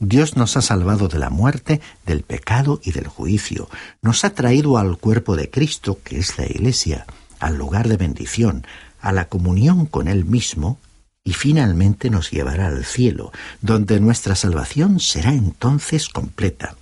Dios 0.00 0.36
nos 0.36 0.56
ha 0.56 0.62
salvado 0.62 1.08
de 1.08 1.18
la 1.18 1.28
muerte, 1.28 1.80
del 2.06 2.22
pecado 2.22 2.80
y 2.82 2.92
del 2.92 3.06
juicio. 3.06 3.68
Nos 4.00 4.24
ha 4.24 4.30
traído 4.30 4.78
al 4.78 4.96
cuerpo 4.96 5.36
de 5.36 5.50
Cristo, 5.50 5.98
que 6.02 6.18
es 6.18 6.38
la 6.38 6.46
Iglesia 6.46 7.06
al 7.40 7.56
lugar 7.56 7.88
de 7.88 7.96
bendición, 7.96 8.66
a 9.00 9.12
la 9.12 9.28
comunión 9.28 9.86
con 9.86 10.08
Él 10.08 10.24
mismo, 10.24 10.78
y 11.24 11.34
finalmente 11.34 12.08
nos 12.08 12.30
llevará 12.30 12.68
al 12.68 12.84
cielo, 12.84 13.32
donde 13.60 14.00
nuestra 14.00 14.34
salvación 14.34 14.98
será 14.98 15.32
entonces 15.32 16.08
completa. 16.08 16.76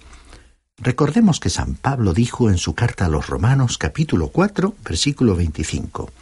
Recordemos 0.79 1.41
que 1.41 1.51
San 1.51 1.75
Pablo 1.75 2.13
dijo 2.13 2.51
en 2.51 2.59
su 2.59 2.75
carta 2.75 3.07
a 3.07 3.09
los 3.09 3.27
Romanos 3.27 3.79
capítulo 3.79 4.29
4, 4.29 4.75
versículo 4.85 5.35
25, 5.35 6.13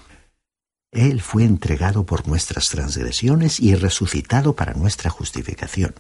Él 0.92 1.20
fue 1.20 1.44
entregado 1.44 2.06
por 2.06 2.26
nuestras 2.28 2.68
transgresiones 2.68 3.60
y 3.60 3.74
resucitado 3.74 4.54
para 4.54 4.74
nuestra 4.74 5.10
justificación. 5.10 5.94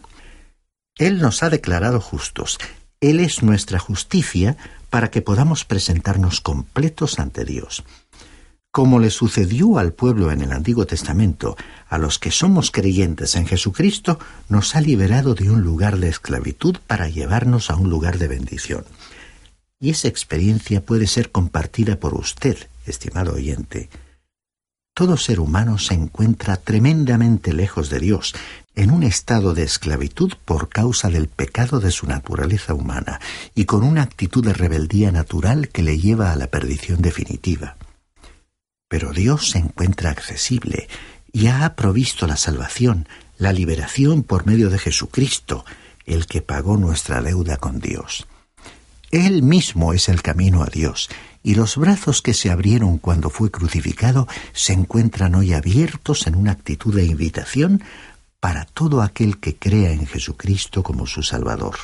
Él 0.96 1.20
nos 1.20 1.42
ha 1.42 1.50
declarado 1.50 2.00
justos, 2.00 2.58
Él 3.00 3.18
es 3.18 3.42
nuestra 3.42 3.80
justicia 3.80 4.56
para 4.88 5.10
que 5.10 5.20
podamos 5.20 5.64
presentarnos 5.64 6.40
completos 6.40 7.18
ante 7.18 7.44
Dios. 7.44 7.82
Como 8.74 8.98
le 8.98 9.10
sucedió 9.10 9.78
al 9.78 9.92
pueblo 9.92 10.32
en 10.32 10.42
el 10.42 10.50
Antiguo 10.50 10.84
Testamento, 10.84 11.56
a 11.88 11.96
los 11.96 12.18
que 12.18 12.32
somos 12.32 12.72
creyentes 12.72 13.36
en 13.36 13.46
Jesucristo, 13.46 14.18
nos 14.48 14.74
ha 14.74 14.80
liberado 14.80 15.36
de 15.36 15.48
un 15.48 15.60
lugar 15.62 15.98
de 15.98 16.08
esclavitud 16.08 16.78
para 16.88 17.08
llevarnos 17.08 17.70
a 17.70 17.76
un 17.76 17.88
lugar 17.88 18.18
de 18.18 18.26
bendición. 18.26 18.84
Y 19.78 19.90
esa 19.90 20.08
experiencia 20.08 20.84
puede 20.84 21.06
ser 21.06 21.30
compartida 21.30 22.00
por 22.00 22.14
usted, 22.14 22.68
estimado 22.84 23.34
oyente. 23.34 23.90
Todo 24.92 25.18
ser 25.18 25.38
humano 25.38 25.78
se 25.78 25.94
encuentra 25.94 26.56
tremendamente 26.56 27.52
lejos 27.52 27.90
de 27.90 28.00
Dios, 28.00 28.34
en 28.74 28.90
un 28.90 29.04
estado 29.04 29.54
de 29.54 29.62
esclavitud 29.62 30.32
por 30.44 30.68
causa 30.68 31.10
del 31.10 31.28
pecado 31.28 31.78
de 31.78 31.92
su 31.92 32.08
naturaleza 32.08 32.74
humana, 32.74 33.20
y 33.54 33.66
con 33.66 33.84
una 33.84 34.02
actitud 34.02 34.44
de 34.44 34.52
rebeldía 34.52 35.12
natural 35.12 35.68
que 35.68 35.84
le 35.84 36.00
lleva 36.00 36.32
a 36.32 36.36
la 36.36 36.48
perdición 36.48 37.02
definitiva. 37.02 37.76
Pero 38.94 39.12
Dios 39.12 39.50
se 39.50 39.58
encuentra 39.58 40.10
accesible 40.10 40.86
y 41.32 41.48
ha 41.48 41.74
provisto 41.74 42.28
la 42.28 42.36
salvación, 42.36 43.08
la 43.38 43.52
liberación 43.52 44.22
por 44.22 44.46
medio 44.46 44.70
de 44.70 44.78
Jesucristo, 44.78 45.64
el 46.06 46.26
que 46.26 46.42
pagó 46.42 46.76
nuestra 46.76 47.20
deuda 47.20 47.56
con 47.56 47.80
Dios. 47.80 48.28
Él 49.10 49.42
mismo 49.42 49.94
es 49.94 50.08
el 50.08 50.22
camino 50.22 50.62
a 50.62 50.66
Dios, 50.66 51.10
y 51.42 51.56
los 51.56 51.76
brazos 51.76 52.22
que 52.22 52.34
se 52.34 52.52
abrieron 52.52 52.98
cuando 52.98 53.30
fue 53.30 53.50
crucificado 53.50 54.28
se 54.52 54.74
encuentran 54.74 55.34
hoy 55.34 55.54
abiertos 55.54 56.28
en 56.28 56.36
una 56.36 56.52
actitud 56.52 56.94
de 56.94 57.04
invitación 57.04 57.82
para 58.38 58.64
todo 58.64 59.02
aquel 59.02 59.40
que 59.40 59.56
crea 59.56 59.90
en 59.90 60.06
Jesucristo 60.06 60.84
como 60.84 61.08
su 61.08 61.24
Salvador. 61.24 61.74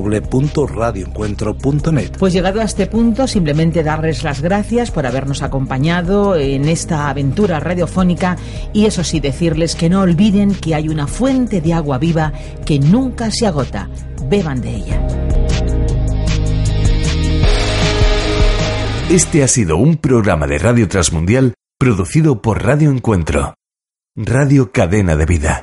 www.radioencuentro.net. 0.03 2.17
Pues 2.17 2.33
llegado 2.33 2.61
a 2.61 2.65
este 2.65 2.87
punto, 2.87 3.27
simplemente 3.27 3.83
darles 3.83 4.23
las 4.23 4.41
gracias 4.41 4.91
por 4.91 5.05
habernos 5.05 5.41
acompañado 5.41 6.35
en 6.35 6.67
esta 6.67 7.09
aventura 7.09 7.59
radiofónica 7.59 8.37
y 8.73 8.85
eso 8.85 9.03
sí 9.03 9.19
decirles 9.19 9.75
que 9.75 9.89
no 9.89 10.01
olviden 10.01 10.53
que 10.53 10.75
hay 10.75 10.89
una 10.89 11.07
fuente 11.07 11.61
de 11.61 11.73
agua 11.73 11.97
viva 11.97 12.33
que 12.65 12.79
nunca 12.79 13.31
se 13.31 13.47
agota. 13.47 13.89
Beban 14.29 14.61
de 14.61 14.75
ella. 14.75 15.07
Este 19.09 19.43
ha 19.43 19.47
sido 19.47 19.77
un 19.77 19.97
programa 19.97 20.47
de 20.47 20.57
Radio 20.57 20.87
Transmundial 20.87 21.53
producido 21.77 22.41
por 22.41 22.63
Radio 22.63 22.89
Encuentro, 22.89 23.53
Radio 24.15 24.71
Cadena 24.71 25.15
de 25.15 25.25
Vida. 25.25 25.61